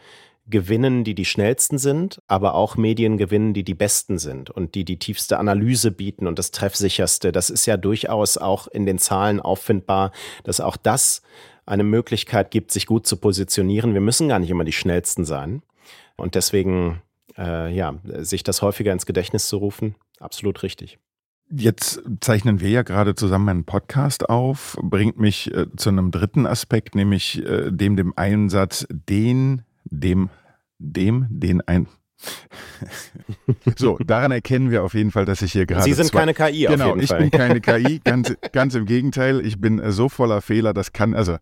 gewinnen, 0.49 1.03
die 1.03 1.13
die 1.13 1.25
schnellsten 1.25 1.77
sind, 1.77 2.21
aber 2.27 2.55
auch 2.55 2.75
Medien 2.75 3.17
gewinnen, 3.17 3.53
die 3.53 3.63
die 3.63 3.75
besten 3.75 4.17
sind 4.17 4.49
und 4.49 4.75
die 4.75 4.83
die 4.83 4.97
tiefste 4.97 5.37
Analyse 5.37 5.91
bieten 5.91 6.27
und 6.27 6.39
das 6.39 6.51
treffsicherste. 6.51 7.31
Das 7.31 7.49
ist 7.49 7.65
ja 7.65 7.77
durchaus 7.77 8.37
auch 8.37 8.67
in 8.67 8.85
den 8.85 8.97
Zahlen 8.97 9.39
auffindbar, 9.39 10.11
dass 10.43 10.59
auch 10.59 10.77
das 10.77 11.21
eine 11.65 11.83
Möglichkeit 11.83 12.49
gibt, 12.49 12.71
sich 12.71 12.87
gut 12.87 13.05
zu 13.05 13.17
positionieren. 13.17 13.93
Wir 13.93 14.01
müssen 14.01 14.27
gar 14.27 14.39
nicht 14.39 14.49
immer 14.49 14.63
die 14.63 14.71
schnellsten 14.71 15.23
sein. 15.23 15.61
Und 16.17 16.35
deswegen, 16.35 17.01
äh, 17.39 17.73
ja, 17.73 17.95
sich 18.03 18.43
das 18.43 18.61
häufiger 18.61 18.91
ins 18.91 19.05
Gedächtnis 19.05 19.47
zu 19.47 19.57
rufen, 19.57 19.95
absolut 20.19 20.61
richtig. 20.63 20.99
Jetzt 21.51 22.03
zeichnen 22.21 22.59
wir 22.59 22.69
ja 22.69 22.83
gerade 22.83 23.15
zusammen 23.15 23.49
einen 23.49 23.63
Podcast 23.63 24.29
auf, 24.29 24.77
bringt 24.83 25.17
mich 25.17 25.51
äh, 25.51 25.65
zu 25.75 25.89
einem 25.89 26.11
dritten 26.11 26.45
Aspekt, 26.45 26.93
nämlich 26.93 27.43
äh, 27.43 27.71
dem, 27.71 27.95
dem 27.95 28.13
Einsatz, 28.15 28.85
den, 28.89 29.63
dem 29.85 30.29
dem, 30.79 31.27
den 31.29 31.61
ein. 31.61 31.87
so, 33.77 33.97
daran 33.99 34.31
erkennen 34.31 34.71
wir 34.71 34.83
auf 34.83 34.93
jeden 34.93 35.11
Fall, 35.11 35.23
dass 35.25 35.41
ich 35.41 35.53
hier 35.53 35.65
gerade. 35.65 35.83
Sie 35.83 35.93
sind 35.93 36.11
keine 36.11 36.33
KI, 36.33 36.65
genau, 36.65 36.91
auf 36.91 36.95
jeden 36.95 37.07
Fall. 37.07 37.29
Genau, 37.29 37.31
ich 37.31 37.31
bin 37.31 37.31
keine 37.31 37.61
KI, 37.61 37.99
ganz, 38.03 38.35
ganz 38.51 38.75
im 38.75 38.85
Gegenteil. 38.85 39.45
Ich 39.45 39.61
bin 39.61 39.81
so 39.91 40.09
voller 40.09 40.41
Fehler, 40.41 40.73
das 40.73 40.91
kann, 40.91 41.13
also, 41.13 41.37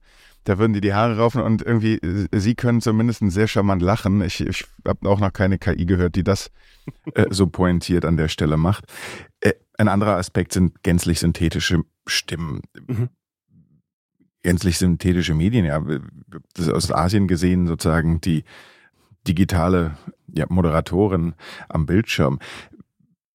da 0.47 0.57
würden 0.57 0.71
die 0.71 0.79
die 0.79 0.93
Haare 0.93 1.17
raufen 1.17 1.41
und 1.41 1.61
irgendwie, 1.61 1.95
äh, 1.95 2.27
sie 2.31 2.55
können 2.55 2.79
zumindest 2.79 3.21
sehr 3.31 3.49
charmant 3.49 3.81
lachen. 3.81 4.21
Ich, 4.21 4.39
ich 4.39 4.65
habe 4.87 5.09
auch 5.09 5.19
noch 5.19 5.33
keine 5.33 5.59
KI 5.59 5.85
gehört, 5.85 6.15
die 6.15 6.23
das 6.23 6.51
äh, 7.15 7.25
so 7.29 7.47
pointiert 7.47 8.05
an 8.05 8.15
der 8.15 8.29
Stelle 8.29 8.55
macht. 8.55 8.85
Äh, 9.41 9.53
ein 9.77 9.89
anderer 9.89 10.15
Aspekt 10.15 10.53
sind 10.53 10.83
gänzlich 10.83 11.19
synthetische 11.19 11.81
Stimmen. 12.05 12.61
Mhm. 12.87 13.09
Gänzlich 14.41 14.77
synthetische 14.77 15.33
Medien, 15.33 15.65
ja, 15.65 15.83
das 16.53 16.67
ist 16.67 16.71
aus 16.71 16.91
Asien 16.93 17.27
gesehen 17.27 17.67
sozusagen 17.67 18.21
die 18.21 18.45
digitale 19.27 19.97
ja, 20.33 20.45
Moderatorin 20.47 21.33
am 21.67 21.85
Bildschirm. 21.85 22.39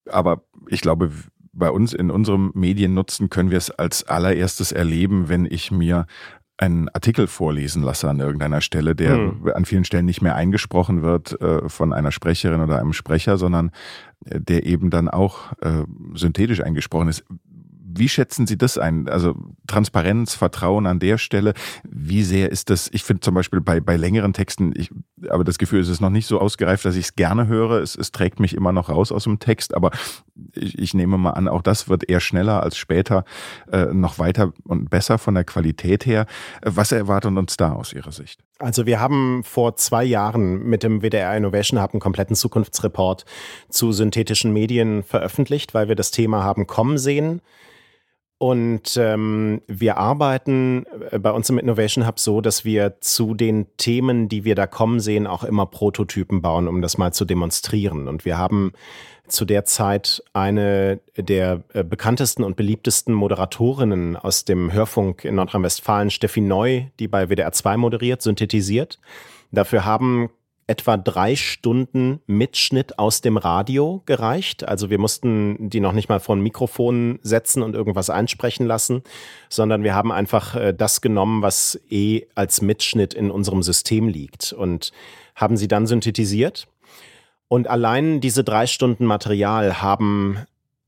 Aber 0.09 0.45
ich 0.69 0.81
glaube, 0.81 1.13
bei 1.53 1.71
uns 1.71 1.93
in 1.93 2.11
unserem 2.11 2.53
Mediennutzen 2.55 3.29
können 3.29 3.51
wir 3.51 3.59
es 3.59 3.71
als 3.71 4.05
allererstes 4.05 4.73
erleben, 4.73 5.29
wenn 5.29 5.45
ich 5.45 5.71
mir 5.71 6.07
einen 6.59 6.89
Artikel 6.91 7.27
vorlesen 7.27 7.83
lasse 7.83 8.09
an 8.09 8.21
irgendeiner 8.21 8.61
Stelle, 8.61 8.95
der 8.95 9.15
hm. 9.15 9.51
an 9.55 9.65
vielen 9.65 9.85
Stellen 9.85 10.07
nicht 10.07 10.23
mehr 10.23 10.37
eingesprochen 10.37 11.03
wird 11.03 11.41
äh, 11.41 11.69
von 11.69 11.93
einer 11.93 12.13
Sprecherin 12.13 12.61
oder 12.61 12.79
einem 12.79 12.93
Sprecher, 12.93 13.37
sondern 13.37 13.71
äh, 14.27 14.41
der 14.41 14.67
eben 14.67 14.91
dann 14.91 15.09
auch 15.09 15.53
äh, 15.61 15.85
synthetisch 16.15 16.63
eingesprochen 16.63 17.09
ist. 17.09 17.25
Wie 17.95 18.09
schätzen 18.09 18.47
Sie 18.47 18.57
das 18.59 18.79
ein? 18.79 19.09
Also 19.09 19.35
Transparenz, 19.67 20.35
Vertrauen 20.35 20.87
an 20.87 20.99
der 20.99 21.19
Stelle. 21.19 21.55
Wie 21.85 22.23
sehr 22.23 22.51
ist 22.51 22.71
das? 22.71 22.89
Ich 22.93 23.05
finde 23.05 23.21
zum 23.21 23.35
Beispiel 23.35 23.61
bei, 23.61 23.81
bei 23.81 23.97
längeren 23.97 24.33
Texten, 24.33 24.73
ich 24.77 24.91
aber 25.31 25.45
das 25.45 25.59
Gefühl, 25.59 25.81
es 25.81 25.89
ist 25.89 26.01
noch 26.01 26.11
nicht 26.11 26.27
so 26.27 26.41
ausgereift, 26.41 26.85
dass 26.85 26.97
ich 26.97 27.07
es 27.07 27.15
gerne 27.15 27.47
höre. 27.47 27.81
Es, 27.81 27.97
es 27.97 28.13
trägt 28.13 28.41
mich 28.41 28.55
immer 28.55 28.73
noch 28.73 28.89
raus 28.89 29.13
aus 29.13 29.25
dem 29.25 29.39
Text, 29.39 29.75
aber 29.75 29.91
ich, 30.55 30.79
ich 30.79 30.95
nehme 30.95 31.19
mal 31.19 31.31
an, 31.31 31.49
auch 31.49 31.63
das 31.63 31.89
wird 31.89 32.09
eher 32.09 32.21
schneller 32.21 32.63
als 32.63 32.77
später 32.77 33.25
äh, 33.71 33.87
noch 33.87 34.19
weiter 34.19 34.53
und 34.65 34.91
besser 34.91 35.19
von 35.19 35.35
der 35.35 35.45
Qualität 35.45 36.07
her. 36.07 36.27
Was 36.65 36.93
erwartet 36.93 37.37
uns 37.37 37.57
da 37.57 37.73
aus 37.73 37.93
Ihrer 37.93 38.13
Sicht? 38.13 38.41
Also 38.59 38.87
wir 38.87 39.01
haben 39.01 39.43
vor 39.45 39.77
zwei 39.77 40.05
Jahren 40.05 40.63
mit 40.65 40.83
dem 40.83 41.03
WDR 41.03 41.37
Innovation 41.37 41.83
Hub 41.83 41.93
einen 41.93 42.01
kompletten 42.01 42.37
Zukunftsreport 42.37 43.25
zu 43.69 43.93
synthetischen 43.93 44.53
Medien 44.53 45.03
veröffentlicht, 45.03 45.75
weil 45.75 45.89
wir 45.89 45.97
das 45.97 46.11
Thema 46.11 46.45
haben 46.45 46.67
kommen 46.67 46.99
sehen. 46.99 47.41
Und 48.43 48.97
ähm, 48.97 49.63
wir 49.69 49.99
arbeiten 49.99 50.85
äh, 51.13 51.21
bei 51.21 51.31
uns 51.31 51.49
im 51.49 51.59
Innovation 51.59 52.09
Hub 52.09 52.19
so, 52.19 52.41
dass 52.41 52.65
wir 52.65 53.01
zu 53.01 53.35
den 53.35 53.69
Themen, 53.77 54.29
die 54.29 54.43
wir 54.43 54.57
da 54.57 54.67
kommen 54.67 54.99
sehen, 54.99 55.29
auch 55.29 55.45
immer 55.45 55.65
Prototypen 55.65 56.43
bauen, 56.43 56.67
um 56.67 56.83
das 56.83 56.99
mal 56.99 57.13
zu 57.13 57.25
demonstrieren. 57.25 58.09
Und 58.09 58.25
wir 58.25 58.39
haben 58.39 58.73
zu 59.29 59.45
der 59.45 59.65
Zeit 59.65 60.25
eine 60.33 60.99
der 61.17 61.63
äh, 61.73 61.85
bekanntesten 61.85 62.43
und 62.43 62.57
beliebtesten 62.57 63.15
Moderatorinnen 63.15 64.17
aus 64.17 64.45
dem 64.45 64.73
Hörfunk 64.73 65.25
in 65.25 65.37
Nordrhein-Westfalen, 65.37 66.11
Steffi 66.11 66.41
Neu, 66.41 66.87
die 66.99 67.07
bei 67.07 67.29
WDR 67.29 67.53
2 67.53 67.77
moderiert, 67.77 68.23
synthetisiert. 68.23 68.99
Dafür 69.53 69.85
haben 69.85 70.31
etwa 70.67 70.97
drei 70.97 71.37
Stunden 71.37 72.21
Mitschnitt 72.27 72.99
aus 72.99 73.21
dem 73.21 73.37
Radio 73.37 74.03
gereicht. 74.07 74.67
Also 74.67 74.91
wir 74.91 74.99
mussten 74.99 75.71
die 75.71 75.81
noch 75.81 75.93
nicht 75.93 76.09
mal 76.09 76.21
vor 76.21 76.37
ein 76.37 76.43
Mikrofon 76.43 77.19
setzen 77.23 77.63
und 77.63 77.75
irgendwas 77.75 78.11
einsprechen 78.11 78.67
lassen, 78.67 79.03
sondern 79.49 79.83
wir 79.83 79.95
haben 79.95 80.13
einfach 80.13 80.55
äh, 80.55 80.73
das 80.73 81.01
genommen, 81.01 81.43
was 81.43 81.81
eh 81.91 82.27
als 82.35 82.63
Mitschnitt 82.63 83.15
in 83.15 83.31
unserem 83.31 83.63
System 83.63 84.09
liegt 84.09 84.53
und 84.53 84.93
haben 85.35 85.57
sie 85.57 85.69
dann 85.69 85.87
synthetisiert. 85.87 86.69
Und 87.49 87.69
allein 87.69 88.21
diese 88.21 88.45
drei 88.45 88.67
Stunden 88.67 89.05
Material 89.05 89.83
haben 89.83 90.39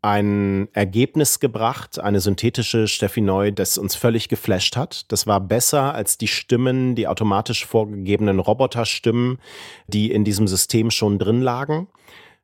ein 0.04 0.68
Ergebnis 0.74 1.40
gebracht, 1.40 1.98
eine 1.98 2.20
synthetische 2.20 2.88
Steffi 2.88 3.22
Neu, 3.22 3.52
das 3.52 3.78
uns 3.78 3.94
völlig 3.94 4.28
geflasht 4.28 4.76
hat. 4.76 5.10
Das 5.10 5.26
war 5.26 5.40
besser 5.40 5.94
als 5.94 6.18
die 6.18 6.28
Stimmen, 6.28 6.94
die 6.94 7.08
automatisch 7.08 7.64
vorgegebenen 7.64 8.38
Roboterstimmen, 8.38 9.38
die 9.86 10.12
in 10.12 10.24
diesem 10.24 10.46
System 10.46 10.90
schon 10.90 11.18
drin 11.18 11.40
lagen. 11.40 11.88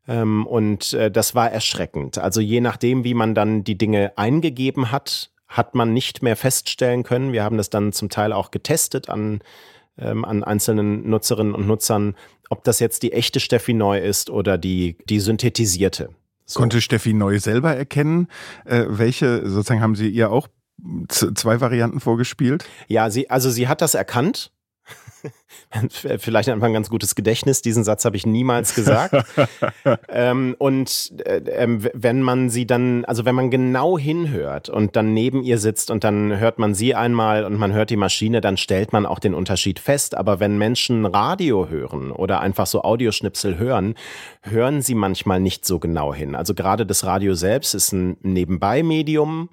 Ähm, 0.09 0.47
und 0.47 0.95
äh, 0.95 1.11
das 1.11 1.35
war 1.35 1.51
erschreckend. 1.51 2.17
Also 2.17 2.41
je 2.41 2.63
nachdem, 2.63 3.05
wie 3.05 3.13
man 3.13 3.35
dann 3.35 3.63
die 3.63 3.77
Dinge 3.77 4.17
eingegeben 4.17 4.91
hat, 4.91 5.31
hat 5.47 5.75
man 5.75 5.93
nicht 5.93 6.23
mehr 6.23 6.37
feststellen 6.37 7.03
können. 7.03 7.35
Wir 7.35 7.45
haben 7.45 7.59
das 7.59 7.69
dann 7.69 7.93
zum 7.93 8.09
Teil 8.09 8.33
auch 8.33 8.51
getestet 8.53 9.11
an, 9.11 9.41
ähm, 9.99 10.25
an 10.25 10.45
einzelnen 10.45 11.11
Nutzerinnen 11.11 11.55
und 11.55 11.67
Nutzern, 11.67 12.17
ob 12.49 12.65
das 12.65 12.81
jetzt 12.81 13.03
die 13.03 13.13
echte 13.13 13.39
Steffi 13.39 13.75
Neu 13.75 13.99
ist 13.99 14.31
oder 14.31 14.57
die, 14.57 14.97
die 15.11 15.21
synthetisierte. 15.21 16.09
So. 16.51 16.59
Konnte 16.59 16.81
Steffi 16.81 17.13
Neu 17.13 17.39
selber 17.39 17.77
erkennen, 17.77 18.27
äh, 18.65 18.85
welche, 18.89 19.49
sozusagen 19.49 19.81
haben 19.81 19.95
Sie 19.95 20.09
ihr 20.09 20.33
auch 20.33 20.49
zwei 21.09 21.61
Varianten 21.61 22.01
vorgespielt? 22.01 22.65
Ja, 22.89 23.11
sie, 23.11 23.31
also 23.31 23.51
sie 23.51 23.69
hat 23.69 23.83
das 23.83 23.95
erkannt 23.95 24.51
Vielleicht 26.19 26.49
einfach 26.49 26.67
ein 26.67 26.73
ganz 26.73 26.91
gutes 26.91 27.15
Gedächtnis. 27.15 27.63
Diesen 27.63 27.85
Satz 27.85 28.05
habe 28.05 28.17
ich 28.17 28.27
niemals 28.27 28.75
gesagt. 28.75 29.15
ähm, 30.09 30.57
und 30.59 31.13
äh, 31.25 31.39
äh, 31.39 31.91
wenn 31.95 32.23
man 32.23 32.51
sie 32.51 32.67
dann, 32.67 33.05
also 33.05 33.25
wenn 33.25 33.35
man 33.35 33.51
genau 33.51 33.99
hinhört 33.99 34.69
und 34.69 34.97
dann 34.97 35.15
neben 35.15 35.43
ihr 35.43 35.59
sitzt 35.59 35.91
und 35.91 36.05
dann 36.05 36.39
hört 36.39 36.59
man 36.59 36.75
sie 36.75 36.95
einmal 36.95 37.45
und 37.45 37.57
man 37.57 37.73
hört 37.73 37.91
die 37.91 37.97
Maschine, 37.97 38.41
dann 38.41 38.57
stellt 38.57 38.93
man 38.93 39.07
auch 39.07 39.19
den 39.19 39.35
Unterschied 39.35 39.79
fest. 39.79 40.17
Aber 40.17 40.41
wenn 40.41 40.59
Menschen 40.59 41.07
Radio 41.07 41.69
hören 41.69 42.11
oder 42.11 42.41
einfach 42.41 42.67
so 42.67 42.83
Audioschnipsel 42.83 43.59
hören, 43.59 43.95
hören 44.43 44.83
sie 44.83 44.95
manchmal 44.95 45.41
nicht 45.41 45.65
so 45.65 45.79
genau 45.79 46.13
hin. 46.15 46.35
Also 46.35 46.55
gerade 46.55 46.87
das 46.87 47.05
Radio 47.05 47.35
selbst 47.35 47.75
ist 47.75 47.93
ein 47.93 48.17
Nebenbei-Medium. 48.23 49.51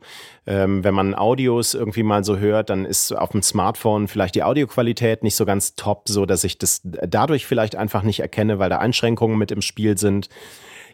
Ähm, 0.47 0.81
wenn 0.85 0.93
man 0.93 1.13
Audios 1.13 1.73
irgendwie 1.73 2.03
mal 2.03 2.23
so 2.23 2.37
hört, 2.37 2.69
dann 2.69 2.85
ist 2.85 3.11
auf 3.11 3.31
dem 3.31 3.43
Smartphone 3.43 4.07
vielleicht 4.07 4.33
die 4.35 4.43
Audioqualität 4.43 5.21
nicht 5.21 5.26
so 5.35 5.45
ganz 5.45 5.75
top, 5.75 6.07
so 6.07 6.25
dass 6.25 6.43
ich 6.43 6.57
das 6.57 6.81
dadurch 6.83 7.45
vielleicht 7.45 7.75
einfach 7.75 8.03
nicht 8.03 8.19
erkenne, 8.19 8.59
weil 8.59 8.69
da 8.69 8.79
Einschränkungen 8.79 9.37
mit 9.37 9.51
im 9.51 9.61
Spiel 9.61 9.97
sind. 9.97 10.29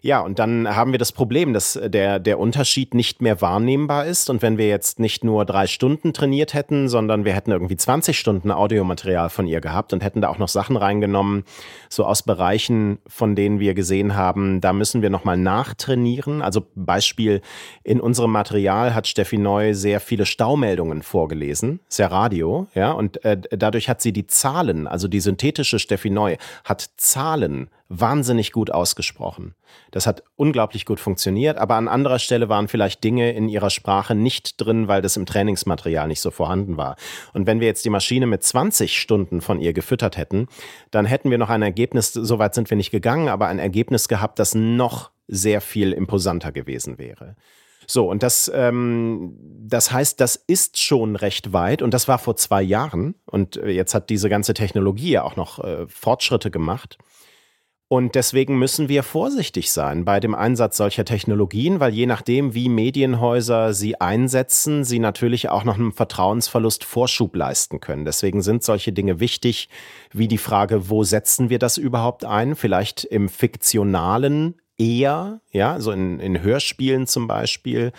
Ja, 0.05 0.19
und 0.19 0.37
dann 0.37 0.67
haben 0.75 0.91
wir 0.91 0.99
das 0.99 1.13
Problem, 1.13 1.53
dass 1.53 1.79
der, 1.81 2.19
der 2.19 2.37
Unterschied 2.37 2.93
nicht 2.93 3.21
mehr 3.21 3.39
wahrnehmbar 3.39 4.05
ist. 4.05 4.29
Und 4.29 4.41
wenn 4.41 4.57
wir 4.57 4.67
jetzt 4.67 4.99
nicht 4.99 5.23
nur 5.23 5.45
drei 5.45 5.65
Stunden 5.65 6.11
trainiert 6.11 6.53
hätten, 6.53 6.89
sondern 6.89 7.23
wir 7.23 7.31
hätten 7.31 7.51
irgendwie 7.51 7.77
20 7.77 8.19
Stunden 8.19 8.51
Audiomaterial 8.51 9.29
von 9.29 9.47
ihr 9.47 9.61
gehabt 9.61 9.93
und 9.93 10.03
hätten 10.03 10.19
da 10.19 10.27
auch 10.27 10.39
noch 10.39 10.49
Sachen 10.49 10.75
reingenommen, 10.75 11.45
so 11.87 12.03
aus 12.03 12.21
Bereichen, 12.21 12.97
von 13.07 13.37
denen 13.37 13.61
wir 13.61 13.75
gesehen 13.75 14.13
haben, 14.13 14.59
da 14.59 14.73
müssen 14.73 15.01
wir 15.01 15.09
nochmal 15.09 15.37
nachtrainieren. 15.37 16.41
Also 16.41 16.67
Beispiel, 16.75 17.39
in 17.85 18.01
unserem 18.01 18.31
Material 18.31 18.93
hat 18.93 19.07
Steffi 19.07 19.37
Neu 19.37 19.73
sehr 19.73 20.01
viele 20.01 20.25
Staumeldungen 20.25 21.01
vorgelesen, 21.01 21.79
sehr 21.87 22.11
Radio, 22.11 22.67
ja, 22.75 22.91
und 22.91 23.23
äh, 23.23 23.37
dadurch 23.51 23.87
hat 23.87 24.01
sie 24.01 24.11
die 24.11 24.27
Zahlen, 24.27 24.85
also 24.85 25.07
die 25.07 25.21
synthetische 25.21 25.79
Steffi 25.79 26.09
Neu, 26.09 26.35
hat 26.65 26.89
Zahlen 26.97 27.69
wahnsinnig 27.99 28.51
gut 28.51 28.71
ausgesprochen. 28.71 29.55
Das 29.91 30.07
hat 30.07 30.23
unglaublich 30.35 30.85
gut 30.85 30.99
funktioniert, 30.99 31.57
aber 31.57 31.75
an 31.75 31.87
anderer 31.87 32.19
Stelle 32.19 32.49
waren 32.49 32.67
vielleicht 32.67 33.03
Dinge 33.03 33.31
in 33.33 33.49
ihrer 33.49 33.69
Sprache 33.69 34.15
nicht 34.15 34.59
drin, 34.59 34.87
weil 34.87 35.01
das 35.01 35.17
im 35.17 35.25
Trainingsmaterial 35.25 36.07
nicht 36.07 36.21
so 36.21 36.31
vorhanden 36.31 36.77
war. 36.77 36.95
Und 37.33 37.47
wenn 37.47 37.59
wir 37.59 37.67
jetzt 37.67 37.85
die 37.85 37.89
Maschine 37.89 38.25
mit 38.25 38.43
20 38.43 38.99
Stunden 38.99 39.41
von 39.41 39.59
ihr 39.59 39.73
gefüttert 39.73 40.17
hätten, 40.17 40.47
dann 40.91 41.05
hätten 41.05 41.29
wir 41.29 41.37
noch 41.37 41.49
ein 41.49 41.61
Ergebnis, 41.61 42.13
so 42.13 42.39
weit 42.39 42.55
sind 42.55 42.69
wir 42.69 42.77
nicht 42.77 42.91
gegangen, 42.91 43.29
aber 43.29 43.47
ein 43.47 43.59
Ergebnis 43.59 44.07
gehabt, 44.07 44.39
das 44.39 44.55
noch 44.55 45.11
sehr 45.27 45.61
viel 45.61 45.93
imposanter 45.93 46.51
gewesen 46.51 46.97
wäre. 46.97 47.35
So, 47.87 48.09
und 48.09 48.23
das, 48.23 48.51
ähm, 48.53 49.35
das 49.39 49.91
heißt, 49.91 50.19
das 50.19 50.35
ist 50.35 50.79
schon 50.79 51.15
recht 51.15 51.53
weit 51.53 51.81
und 51.81 51.93
das 51.93 52.07
war 52.07 52.17
vor 52.17 52.35
zwei 52.35 52.61
Jahren 52.61 53.15
und 53.25 53.57
äh, 53.57 53.69
jetzt 53.69 53.93
hat 53.93 54.09
diese 54.09 54.29
ganze 54.29 54.53
Technologie 54.53 55.11
ja 55.11 55.23
auch 55.23 55.35
noch 55.35 55.63
äh, 55.63 55.85
Fortschritte 55.87 56.49
gemacht. 56.49 56.97
Und 57.89 58.15
deswegen 58.15 58.57
müssen 58.57 58.89
wir 58.89 59.03
vorsichtig 59.03 59.71
sein 59.71 60.03
bei 60.03 60.19
dem 60.19 60.33
Einsatz 60.33 60.77
solcher 60.77 61.05
Technologien, 61.05 61.79
weil 61.79 61.93
je 61.93 62.07
nachdem, 62.07 62.55
wie 62.55 62.67
Medienhäuser 62.67 63.73
sie 63.73 64.01
einsetzen, 64.01 64.83
sie 64.83 64.97
natürlich 64.99 65.49
auch 65.49 65.63
noch 65.63 65.75
einem 65.75 65.91
Vertrauensverlust 65.91 66.83
Vorschub 66.85 67.35
leisten 67.35 67.81
können. 67.81 68.05
Deswegen 68.05 68.41
sind 68.41 68.63
solche 68.63 68.93
Dinge 68.93 69.19
wichtig, 69.19 69.69
wie 70.11 70.27
die 70.27 70.39
Frage, 70.39 70.89
wo 70.89 71.03
setzen 71.03 71.49
wir 71.49 71.59
das 71.59 71.77
überhaupt 71.77 72.25
ein? 72.25 72.55
Vielleicht 72.55 73.03
im 73.03 73.29
fiktionalen 73.29 74.55
eher, 74.77 75.41
ja, 75.51 75.79
so 75.79 75.91
in, 75.91 76.19
in 76.19 76.41
Hörspielen 76.41 77.05
zum 77.05 77.27
Beispiel, 77.27 77.91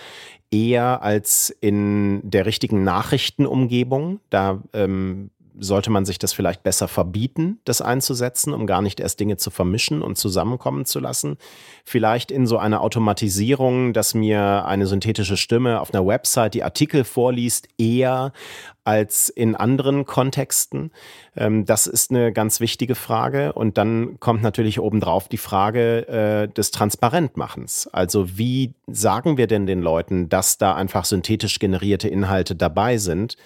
eher 0.51 1.03
als 1.03 1.51
in 1.61 2.21
der 2.23 2.47
richtigen 2.47 2.85
Nachrichtenumgebung. 2.85 4.21
Da 4.31 4.63
ähm, 4.73 5.31
sollte 5.59 5.91
man 5.91 6.05
sich 6.05 6.19
das 6.19 6.33
vielleicht 6.33 6.63
besser 6.63 6.89
verbieten, 6.89 7.61
das 7.65 7.81
einzusetzen, 7.81 8.53
um 8.53 8.67
gar 8.67 8.83
nicht 8.83 9.01
erst 9.01 9.21
Dinge 9.21 9.37
zu 9.37 9.51
vermischen 9.51 10.03
und 10.03 10.17
zusammenkommen 10.17 10.85
zu 10.85 11.01
lassen. 11.01 11.37
Vielleicht 11.85 12.31
in 12.31 12.47
so 12.47 12.59
einer 12.59 12.81
Automatisierung, 12.81 13.93
dass 13.93 14.15
mir 14.15 14.65
eine 14.67 14.87
synthetische 14.87 15.37
Stimme 15.37 15.81
auf 15.81 15.95
einer 15.95 16.07
Website 16.07 16.55
die 16.55 16.65
Artikel 16.65 17.05
vorliest, 17.05 17.69
eher 17.79 18.33
als 18.85 19.31
in 19.31 19.55
anderen 19.57 20.05
Kontexten. 20.05 20.91
Ähm, 21.37 21.65
das 21.65 21.87
ist 21.87 22.11
eine 22.11 22.33
ganz 22.33 22.61
wichtige 22.61 22.95
Frage. 22.95 23.55
Und 23.55 23.79
dann 23.79 24.21
kommt 24.21 24.43
natürlich 24.43 24.79
obendrauf 24.79 25.29
die 25.29 25.39
Frage 25.39 26.07
äh, 26.09 26.49
des 26.49 26.71
Transparentmachens. 26.71 27.89
Also 27.93 28.37
wie 28.37 28.75
sagen 28.87 29.37
wir 29.37 29.47
denn 29.47 29.67
den 29.67 29.81
Leuten, 29.81 30.29
dass 30.29 30.59
da 30.59 30.75
einfach 30.75 31.07
synthetisch 31.07 31.59
generierte 31.59 32.09
Inhalte 32.09 32.55
dabei 32.55 32.99
sind? 32.99 33.37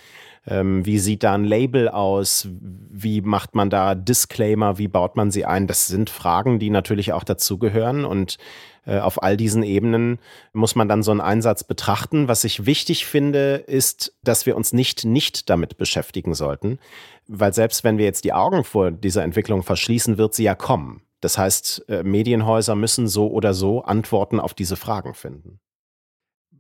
Ähm, 0.49 0.87
wie 0.87 0.99
sieht 0.99 1.23
da 1.23 1.35
ein 1.35 1.45
Label 1.45 1.89
aus? 1.89 2.49
Wie 2.51 3.21
macht 3.21 3.55
man 3.55 3.69
da 3.69 3.95
Disclaimer? 3.95 4.79
Wie 4.79 4.89
baut 4.89 5.15
man 5.15 5.31
sie 5.31 5.45
ein? 5.45 5.67
Das 5.67 5.87
sind 5.87 6.09
Fragen, 6.09 6.59
die 6.59 6.71
natürlich 6.71 7.13
auch 7.13 7.25
dazugehören 7.25 8.05
und 8.05 8.39
äh, 8.87 8.99
auf 8.99 9.23
all 9.23 9.37
diesen 9.37 9.63
Ebenen 9.63 10.19
muss 10.55 10.75
man 10.75 10.89
dann 10.89 11.03
so 11.03 11.11
einen 11.11 11.21
Einsatz 11.21 11.65
betrachten. 11.65 12.29
Was 12.29 12.45
ich 12.45 12.65
wichtig 12.65 13.05
finde, 13.05 13.57
ist, 13.67 14.15
dass 14.25 14.47
wir 14.47 14.57
uns 14.57 14.73
nicht 14.73 15.05
nicht 15.05 15.51
damit 15.51 15.77
beschäftigen 15.77 16.35
sollten, 16.35 16.79
weil 17.27 17.53
selbst 17.53 17.85
wenn 17.85 17.99
wir 17.99 18.07
jetzt 18.07 18.25
die 18.25 18.33
Augen 18.33 18.65
vor 18.65 18.91
dieser 18.91 19.25
Entwicklung 19.25 19.63
verschließen, 19.63 20.17
wird 20.17 20.35
sie 20.35 20.45
ja 20.45 20.55
kommen. 20.55 21.03
Das 21.21 21.37
heißt, 21.37 21.85
äh, 21.89 22.03
Medienhäuser 22.03 22.75
müssen 22.75 23.07
so 23.07 23.29
oder 23.29 23.53
so 23.53 23.83
Antworten 23.83 24.41
auf 24.41 24.55
diese 24.55 24.77
Fragen 24.77 25.13
finden. 25.13 25.61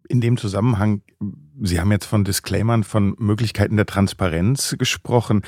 In 0.09 0.21
dem 0.21 0.37
Zusammenhang, 0.39 1.03
Sie 1.61 1.81
haben 1.81 1.91
jetzt 1.91 2.07
von 2.07 2.25
Disclaimern, 2.25 2.85
von 2.85 3.15
Möglichkeiten 3.19 3.77
der 3.77 3.85
Transparenz 3.85 4.77
gesprochen. 4.79 5.43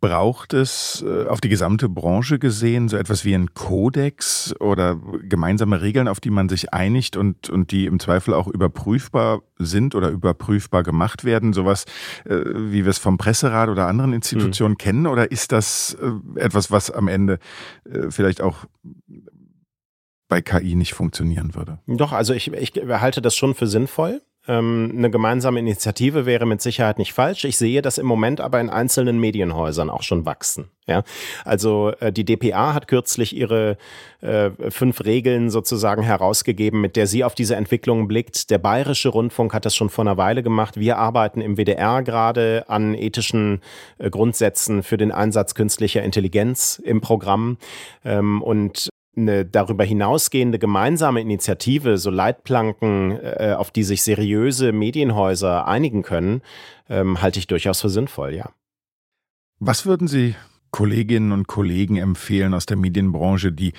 Braucht 0.00 0.54
es 0.54 1.04
äh, 1.06 1.26
auf 1.26 1.40
die 1.40 1.48
gesamte 1.48 1.88
Branche 1.88 2.38
gesehen 2.38 2.88
so 2.88 2.96
etwas 2.96 3.24
wie 3.24 3.34
ein 3.34 3.52
Kodex 3.52 4.54
oder 4.60 4.96
gemeinsame 5.22 5.82
Regeln, 5.82 6.08
auf 6.08 6.20
die 6.20 6.30
man 6.30 6.48
sich 6.48 6.72
einigt 6.72 7.16
und, 7.16 7.50
und 7.50 7.72
die 7.72 7.86
im 7.86 7.98
Zweifel 7.98 8.32
auch 8.32 8.46
überprüfbar 8.46 9.42
sind 9.58 9.94
oder 9.94 10.10
überprüfbar 10.10 10.82
gemacht 10.82 11.24
werden? 11.24 11.52
Sowas, 11.52 11.84
äh, 12.24 12.36
wie 12.54 12.84
wir 12.84 12.90
es 12.90 12.98
vom 12.98 13.18
Presserat 13.18 13.68
oder 13.68 13.86
anderen 13.86 14.12
Institutionen 14.12 14.74
mhm. 14.74 14.78
kennen? 14.78 15.06
Oder 15.06 15.30
ist 15.30 15.52
das 15.52 15.96
äh, 16.00 16.40
etwas, 16.40 16.70
was 16.70 16.90
am 16.90 17.08
Ende 17.08 17.38
vielleicht 18.10 18.40
auch 18.40 18.66
bei 20.28 20.40
KI 20.40 20.74
nicht 20.74 20.94
funktionieren 20.94 21.54
würde. 21.54 21.78
Doch, 21.86 22.12
also 22.12 22.34
ich, 22.34 22.52
ich 22.52 22.72
halte 22.88 23.22
das 23.22 23.36
schon 23.36 23.54
für 23.54 23.66
sinnvoll. 23.66 24.22
Ähm, 24.48 24.92
eine 24.96 25.10
gemeinsame 25.10 25.58
Initiative 25.58 26.24
wäre 26.24 26.46
mit 26.46 26.62
Sicherheit 26.62 26.98
nicht 26.98 27.12
falsch. 27.12 27.44
Ich 27.44 27.56
sehe 27.56 27.82
das 27.82 27.98
im 27.98 28.06
Moment 28.06 28.40
aber 28.40 28.60
in 28.60 28.70
einzelnen 28.70 29.18
Medienhäusern 29.18 29.90
auch 29.90 30.02
schon 30.02 30.24
wachsen. 30.24 30.70
Ja, 30.86 31.02
also 31.44 31.90
äh, 31.98 32.12
die 32.12 32.24
DPA 32.24 32.72
hat 32.72 32.86
kürzlich 32.86 33.34
ihre 33.34 33.76
äh, 34.20 34.50
fünf 34.70 35.04
Regeln 35.04 35.50
sozusagen 35.50 36.02
herausgegeben, 36.02 36.80
mit 36.80 36.94
der 36.94 37.08
sie 37.08 37.24
auf 37.24 37.34
diese 37.34 37.56
Entwicklung 37.56 38.06
blickt. 38.06 38.50
Der 38.50 38.58
Bayerische 38.58 39.08
Rundfunk 39.08 39.52
hat 39.52 39.64
das 39.64 39.74
schon 39.74 39.90
vor 39.90 40.04
einer 40.04 40.16
Weile 40.16 40.44
gemacht. 40.44 40.78
Wir 40.78 40.96
arbeiten 40.98 41.40
im 41.40 41.56
WDR 41.56 42.02
gerade 42.04 42.66
an 42.68 42.94
ethischen 42.94 43.60
äh, 43.98 44.10
Grundsätzen 44.10 44.84
für 44.84 44.96
den 44.96 45.10
Einsatz 45.10 45.56
künstlicher 45.56 46.04
Intelligenz 46.04 46.80
im 46.84 47.00
Programm. 47.00 47.58
Ähm, 48.04 48.42
und 48.42 48.90
eine 49.16 49.44
darüber 49.44 49.84
hinausgehende 49.84 50.58
gemeinsame 50.58 51.20
Initiative, 51.20 51.98
so 51.98 52.10
Leitplanken, 52.10 53.12
äh, 53.12 53.54
auf 53.56 53.70
die 53.70 53.82
sich 53.82 54.02
seriöse 54.02 54.72
Medienhäuser 54.72 55.66
einigen 55.66 56.02
können, 56.02 56.42
ähm, 56.88 57.22
halte 57.22 57.38
ich 57.38 57.46
durchaus 57.46 57.80
für 57.80 57.88
sinnvoll, 57.88 58.34
ja. 58.34 58.50
Was 59.58 59.86
würden 59.86 60.06
Sie 60.06 60.34
Kolleginnen 60.70 61.32
und 61.32 61.48
Kollegen 61.48 61.96
empfehlen 61.96 62.52
aus 62.52 62.66
der 62.66 62.76
Medienbranche, 62.76 63.52
die 63.52 63.72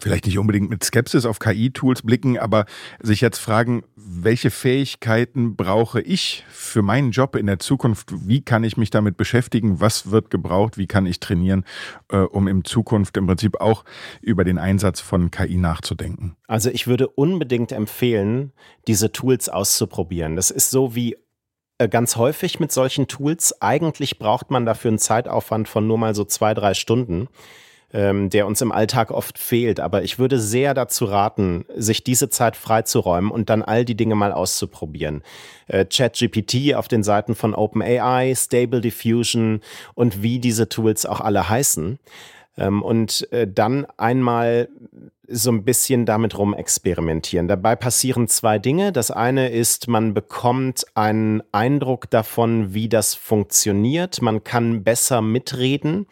vielleicht 0.00 0.26
nicht 0.26 0.38
unbedingt 0.38 0.70
mit 0.70 0.84
Skepsis 0.84 1.26
auf 1.26 1.38
KI-Tools 1.38 2.02
blicken, 2.02 2.38
aber 2.38 2.66
sich 3.00 3.20
jetzt 3.20 3.38
fragen, 3.38 3.82
welche 3.96 4.50
Fähigkeiten 4.50 5.56
brauche 5.56 6.00
ich 6.00 6.44
für 6.48 6.82
meinen 6.82 7.10
Job 7.10 7.36
in 7.36 7.46
der 7.46 7.58
Zukunft? 7.58 8.12
Wie 8.26 8.42
kann 8.42 8.64
ich 8.64 8.76
mich 8.76 8.90
damit 8.90 9.16
beschäftigen? 9.16 9.80
Was 9.80 10.10
wird 10.10 10.30
gebraucht? 10.30 10.78
Wie 10.78 10.86
kann 10.86 11.06
ich 11.06 11.20
trainieren, 11.20 11.64
äh, 12.10 12.18
um 12.18 12.48
in 12.48 12.64
Zukunft 12.64 13.16
im 13.16 13.26
Prinzip 13.26 13.60
auch 13.60 13.84
über 14.20 14.44
den 14.44 14.58
Einsatz 14.58 15.00
von 15.00 15.30
KI 15.30 15.56
nachzudenken? 15.56 16.36
Also 16.46 16.70
ich 16.70 16.86
würde 16.86 17.08
unbedingt 17.08 17.72
empfehlen, 17.72 18.52
diese 18.86 19.12
Tools 19.12 19.48
auszuprobieren. 19.48 20.36
Das 20.36 20.50
ist 20.50 20.70
so 20.70 20.94
wie 20.94 21.16
äh, 21.78 21.88
ganz 21.88 22.16
häufig 22.16 22.60
mit 22.60 22.72
solchen 22.72 23.06
Tools. 23.06 23.60
Eigentlich 23.60 24.18
braucht 24.18 24.50
man 24.50 24.66
dafür 24.66 24.90
einen 24.90 24.98
Zeitaufwand 24.98 25.68
von 25.68 25.86
nur 25.86 25.98
mal 25.98 26.14
so 26.14 26.24
zwei, 26.24 26.54
drei 26.54 26.74
Stunden 26.74 27.28
ähm, 27.92 28.30
der 28.30 28.46
uns 28.46 28.60
im 28.60 28.72
Alltag 28.72 29.10
oft 29.10 29.38
fehlt. 29.38 29.80
Aber 29.80 30.02
ich 30.02 30.18
würde 30.18 30.38
sehr 30.38 30.74
dazu 30.74 31.04
raten, 31.04 31.64
sich 31.74 32.04
diese 32.04 32.28
Zeit 32.28 32.56
freizuräumen 32.56 33.30
und 33.30 33.50
dann 33.50 33.62
all 33.62 33.84
die 33.84 33.96
Dinge 33.96 34.14
mal 34.14 34.32
auszuprobieren. 34.32 35.22
Äh, 35.68 35.84
ChatGPT 35.84 36.74
auf 36.74 36.88
den 36.88 37.02
Seiten 37.02 37.34
von 37.34 37.54
OpenAI, 37.54 38.34
Stable 38.34 38.80
Diffusion 38.80 39.60
und 39.94 40.22
wie 40.22 40.38
diese 40.38 40.68
Tools 40.68 41.06
auch 41.06 41.20
alle 41.20 41.48
heißen. 41.48 41.98
Ähm, 42.58 42.82
und 42.82 43.30
äh, 43.32 43.46
dann 43.46 43.86
einmal 43.96 44.68
so 45.28 45.50
ein 45.50 45.64
bisschen 45.64 46.06
damit 46.06 46.38
rum 46.38 46.54
experimentieren. 46.54 47.48
Dabei 47.48 47.76
passieren 47.76 48.28
zwei 48.28 48.58
Dinge. 48.58 48.92
Das 48.92 49.10
eine 49.10 49.50
ist, 49.50 49.88
man 49.88 50.14
bekommt 50.14 50.84
einen 50.94 51.42
Eindruck 51.52 52.10
davon, 52.10 52.74
wie 52.74 52.88
das 52.88 53.14
funktioniert. 53.14 54.22
Man 54.22 54.44
kann 54.44 54.84
besser 54.84 55.22
mitreden. 55.22 56.06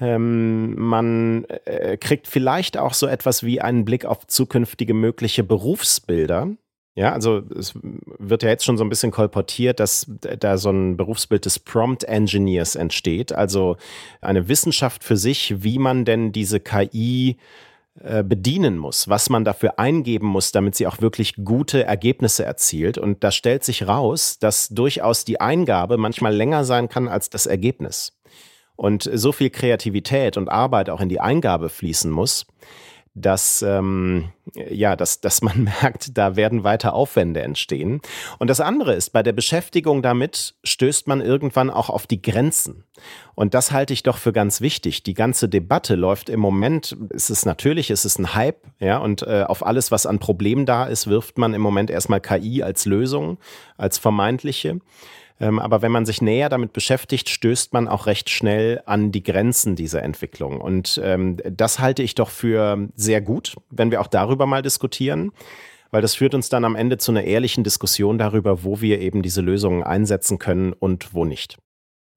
Ähm, 0.00 0.74
man 0.76 1.44
äh, 1.64 1.96
kriegt 1.96 2.26
vielleicht 2.26 2.76
auch 2.76 2.94
so 2.94 3.06
etwas 3.06 3.44
wie 3.44 3.60
einen 3.60 3.84
Blick 3.84 4.04
auf 4.04 4.26
zukünftige 4.26 4.94
mögliche 4.94 5.44
Berufsbilder. 5.44 6.48
Ja, 6.96 7.12
also 7.12 7.42
es 7.56 7.74
wird 8.18 8.44
ja 8.44 8.50
jetzt 8.50 8.64
schon 8.64 8.78
so 8.78 8.84
ein 8.84 8.88
bisschen 8.88 9.10
kolportiert, 9.10 9.80
dass 9.80 10.06
da 10.38 10.58
so 10.58 10.70
ein 10.70 10.96
Berufsbild 10.96 11.44
des 11.44 11.58
Prompt 11.58 12.04
Engineers 12.04 12.76
entsteht, 12.76 13.32
also 13.32 13.76
eine 14.20 14.46
Wissenschaft 14.48 15.02
für 15.02 15.16
sich, 15.16 15.64
wie 15.64 15.80
man 15.80 16.04
denn 16.04 16.30
diese 16.30 16.60
KI 16.60 17.36
äh, 18.00 18.22
bedienen 18.22 18.78
muss, 18.78 19.08
was 19.08 19.28
man 19.28 19.44
dafür 19.44 19.78
eingeben 19.80 20.28
muss, 20.28 20.52
damit 20.52 20.76
sie 20.76 20.86
auch 20.86 21.00
wirklich 21.00 21.34
gute 21.44 21.84
Ergebnisse 21.84 22.44
erzielt. 22.44 22.96
Und 22.96 23.24
da 23.24 23.32
stellt 23.32 23.64
sich 23.64 23.88
raus, 23.88 24.38
dass 24.38 24.68
durchaus 24.68 25.24
die 25.24 25.40
Eingabe 25.40 25.96
manchmal 25.96 26.34
länger 26.34 26.64
sein 26.64 26.88
kann 26.88 27.08
als 27.08 27.28
das 27.28 27.46
Ergebnis 27.46 28.13
und 28.76 29.08
so 29.12 29.32
viel 29.32 29.50
Kreativität 29.50 30.36
und 30.36 30.48
Arbeit 30.48 30.90
auch 30.90 31.00
in 31.00 31.08
die 31.08 31.20
Eingabe 31.20 31.68
fließen 31.68 32.10
muss, 32.10 32.46
dass, 33.16 33.62
ähm, 33.62 34.32
ja, 34.54 34.96
dass, 34.96 35.20
dass 35.20 35.40
man 35.40 35.62
merkt, 35.80 36.18
da 36.18 36.34
werden 36.34 36.64
weiter 36.64 36.94
Aufwände 36.94 37.42
entstehen. 37.42 38.00
Und 38.38 38.50
das 38.50 38.60
andere 38.60 38.94
ist, 38.94 39.10
bei 39.10 39.22
der 39.22 39.32
Beschäftigung 39.32 40.02
damit 40.02 40.54
stößt 40.64 41.06
man 41.06 41.20
irgendwann 41.20 41.70
auch 41.70 41.90
auf 41.90 42.08
die 42.08 42.20
Grenzen. 42.20 42.84
Und 43.36 43.54
das 43.54 43.70
halte 43.70 43.92
ich 43.92 44.02
doch 44.02 44.18
für 44.18 44.32
ganz 44.32 44.60
wichtig. 44.60 45.04
Die 45.04 45.14
ganze 45.14 45.48
Debatte 45.48 45.94
läuft 45.94 46.28
im 46.28 46.40
Moment, 46.40 46.96
es 47.10 47.30
ist 47.30 47.46
natürlich, 47.46 47.90
es 47.90 48.04
ist 48.04 48.18
ein 48.18 48.34
Hype, 48.34 48.62
ja, 48.80 48.98
und 48.98 49.22
äh, 49.22 49.44
auf 49.46 49.64
alles, 49.64 49.92
was 49.92 50.06
an 50.06 50.18
Problemen 50.18 50.66
da 50.66 50.84
ist, 50.84 51.06
wirft 51.06 51.38
man 51.38 51.54
im 51.54 51.62
Moment 51.62 51.90
erstmal 51.90 52.20
KI 52.20 52.64
als 52.64 52.84
Lösung, 52.84 53.38
als 53.76 53.98
vermeintliche. 53.98 54.80
Ähm, 55.40 55.58
aber 55.58 55.82
wenn 55.82 55.92
man 55.92 56.06
sich 56.06 56.22
näher 56.22 56.48
damit 56.48 56.72
beschäftigt, 56.72 57.28
stößt 57.28 57.72
man 57.72 57.88
auch 57.88 58.06
recht 58.06 58.30
schnell 58.30 58.82
an 58.86 59.12
die 59.12 59.22
Grenzen 59.22 59.76
dieser 59.76 60.02
Entwicklung. 60.02 60.60
Und 60.60 61.00
ähm, 61.02 61.38
das 61.44 61.78
halte 61.78 62.02
ich 62.02 62.14
doch 62.14 62.30
für 62.30 62.88
sehr 62.94 63.20
gut, 63.20 63.56
wenn 63.70 63.90
wir 63.90 64.00
auch 64.00 64.06
darüber 64.06 64.46
mal 64.46 64.62
diskutieren 64.62 65.32
weil 65.94 66.02
das 66.02 66.16
führt 66.16 66.34
uns 66.34 66.48
dann 66.48 66.64
am 66.64 66.74
Ende 66.74 66.98
zu 66.98 67.12
einer 67.12 67.22
ehrlichen 67.22 67.62
Diskussion 67.62 68.18
darüber, 68.18 68.64
wo 68.64 68.80
wir 68.80 68.98
eben 68.98 69.22
diese 69.22 69.40
Lösungen 69.40 69.84
einsetzen 69.84 70.40
können 70.40 70.72
und 70.72 71.14
wo 71.14 71.24
nicht. 71.24 71.56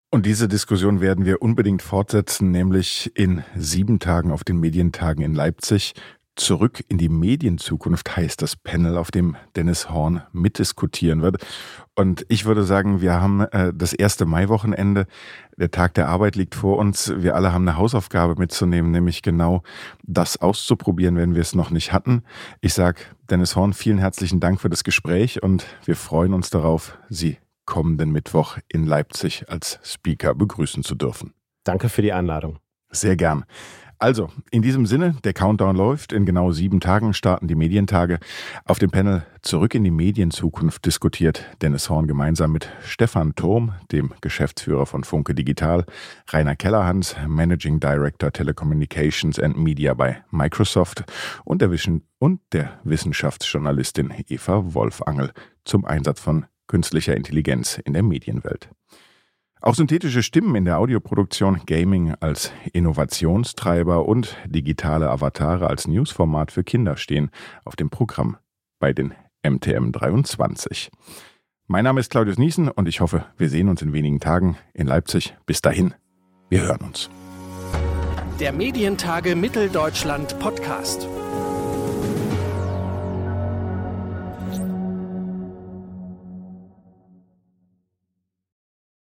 Und 0.10 0.26
diese 0.26 0.48
Diskussion 0.48 1.00
werden 1.00 1.26
wir 1.26 1.44
unbedingt 1.44 1.84
fortsetzen, 1.84 2.50
nämlich 2.50 3.12
in 3.14 3.44
sieben 3.56 4.00
Tagen 4.00 4.32
auf 4.32 4.44
den 4.44 4.58
Medientagen 4.58 5.24
in 5.24 5.36
Leipzig. 5.36 5.94
Zurück 6.38 6.84
in 6.88 7.00
die 7.00 7.10
Medienzukunft 7.10 8.16
heißt 8.16 8.44
das 8.44 8.56
Panel, 8.56 8.96
auf 8.96 9.10
dem 9.10 9.36
Dennis 9.56 9.90
Horn 9.90 10.22
mitdiskutieren 10.34 11.24
wird. 11.24 11.44
Und 11.96 12.28
ich 12.30 12.46
würde 12.46 12.64
sagen, 12.64 13.02
wir 13.02 13.20
haben 13.20 13.42
äh, 13.42 13.74
das 13.76 13.92
erste 13.92 14.26
Maiwochenende. 14.26 15.08
Der 15.58 15.72
Tag 15.72 15.96
der 15.96 16.08
Arbeit 16.10 16.36
liegt 16.36 16.54
vor 16.54 16.78
uns. 16.78 17.12
Wir 17.18 17.36
alle 17.36 17.54
haben 17.54 17.68
eine 17.68 17.78
Hausaufgabe 17.78 18.36
mitzunehmen, 18.38 18.92
nämlich 18.92 19.24
genau 19.24 19.64
das 20.04 20.38
auszuprobieren, 20.38 21.16
wenn 21.16 21.34
wir 21.34 21.42
es 21.42 21.56
noch 21.56 21.72
nicht 21.72 21.92
hatten. 21.92 22.22
Ich 22.62 22.76
sage 22.76 23.02
Dennis 23.32 23.56
Horn, 23.56 23.74
vielen 23.74 23.98
herzlichen 23.98 24.40
Dank 24.40 24.62
für 24.62 24.70
das 24.70 24.84
Gespräch 24.84 25.42
und 25.42 25.66
wir 25.86 25.96
freuen 25.96 26.36
uns 26.36 26.52
darauf, 26.52 27.00
Sie 27.10 27.40
kommenden 27.66 28.12
Mittwoch 28.12 28.60
in 28.70 28.86
Leipzig 28.86 29.50
als 29.50 29.80
Speaker 29.84 30.36
begrüßen 30.36 30.84
zu 30.84 30.94
dürfen. 30.94 31.34
Danke 31.64 31.90
für 31.90 32.04
die 32.04 32.14
Einladung. 32.14 32.60
Sehr 32.92 33.16
gern. 33.16 33.44
Also, 34.00 34.30
in 34.52 34.62
diesem 34.62 34.86
Sinne, 34.86 35.16
der 35.24 35.34
Countdown 35.34 35.76
läuft. 35.76 36.14
In 36.14 36.26
genau 36.26 36.52
sieben 36.52 36.80
Tagen 36.80 37.14
starten 37.14 37.48
die 37.48 37.56
Medientage. 37.56 38.20
Auf 38.66 38.78
dem 38.78 38.92
Panel 38.92 39.26
Zurück 39.42 39.74
in 39.74 39.84
die 39.84 39.92
Medienzukunft 39.92 40.86
diskutiert 40.86 41.46
Dennis 41.62 41.90
Horn 41.90 42.06
gemeinsam 42.06 42.52
mit 42.52 42.70
Stefan 42.84 43.34
Turm, 43.34 43.74
dem 43.92 44.14
Geschäftsführer 44.22 44.86
von 44.86 45.04
Funke 45.04 45.34
Digital, 45.34 45.86
Rainer 46.30 46.56
Kellerhans, 46.56 47.16
Managing 47.28 47.80
Director 47.80 48.32
Telecommunications 48.32 49.40
and 49.40 49.58
Media 49.58 49.94
bei 49.94 50.22
Microsoft 50.30 51.06
und 51.46 51.62
der, 51.62 51.72
Wischen 51.72 52.04
und 52.20 52.42
der 52.52 52.80
Wissenschaftsjournalistin 52.84 54.14
Eva 54.28 54.74
Wolfangel 54.74 55.32
zum 55.66 55.86
Einsatz 55.86 56.20
von 56.20 56.46
künstlicher 56.68 57.16
Intelligenz 57.16 57.80
in 57.84 57.94
der 57.94 58.04
Medienwelt. 58.04 58.70
Auch 59.62 59.76
synthetische 59.76 60.24
Stimmen 60.24 60.56
in 60.56 60.66
der 60.66 60.78
Audioproduktion, 60.78 61.62
Gaming 61.66 62.14
als 62.20 62.52
Innovationstreiber 62.74 64.06
und 64.08 64.38
digitale 64.46 65.10
Avatare 65.10 65.68
als 65.68 65.88
Newsformat 65.88 66.52
für 66.52 66.64
Kinder 66.64 66.96
stehen 66.98 67.32
auf 67.66 67.76
dem 67.76 67.90
Programm 67.90 68.38
bei 68.80 68.94
den 68.94 69.14
MTM 69.44 69.92
23. 69.92 70.92
Mein 71.68 71.84
Name 71.84 72.00
ist 72.00 72.12
Claudius 72.12 72.38
Niesen 72.38 72.70
und 72.70 72.88
ich 72.88 73.02
hoffe, 73.02 73.26
wir 73.38 73.50
sehen 73.50 73.68
uns 73.68 73.82
in 73.82 73.94
wenigen 73.94 74.20
Tagen 74.20 74.58
in 74.74 74.88
Leipzig. 74.88 75.36
Bis 75.46 75.62
dahin, 75.62 75.94
wir 76.50 76.62
hören 76.62 76.82
uns. 76.82 77.10
Der 78.40 78.54
Medientage 78.54 79.36
Mitteldeutschland 79.36 80.40
Podcast. 80.40 81.08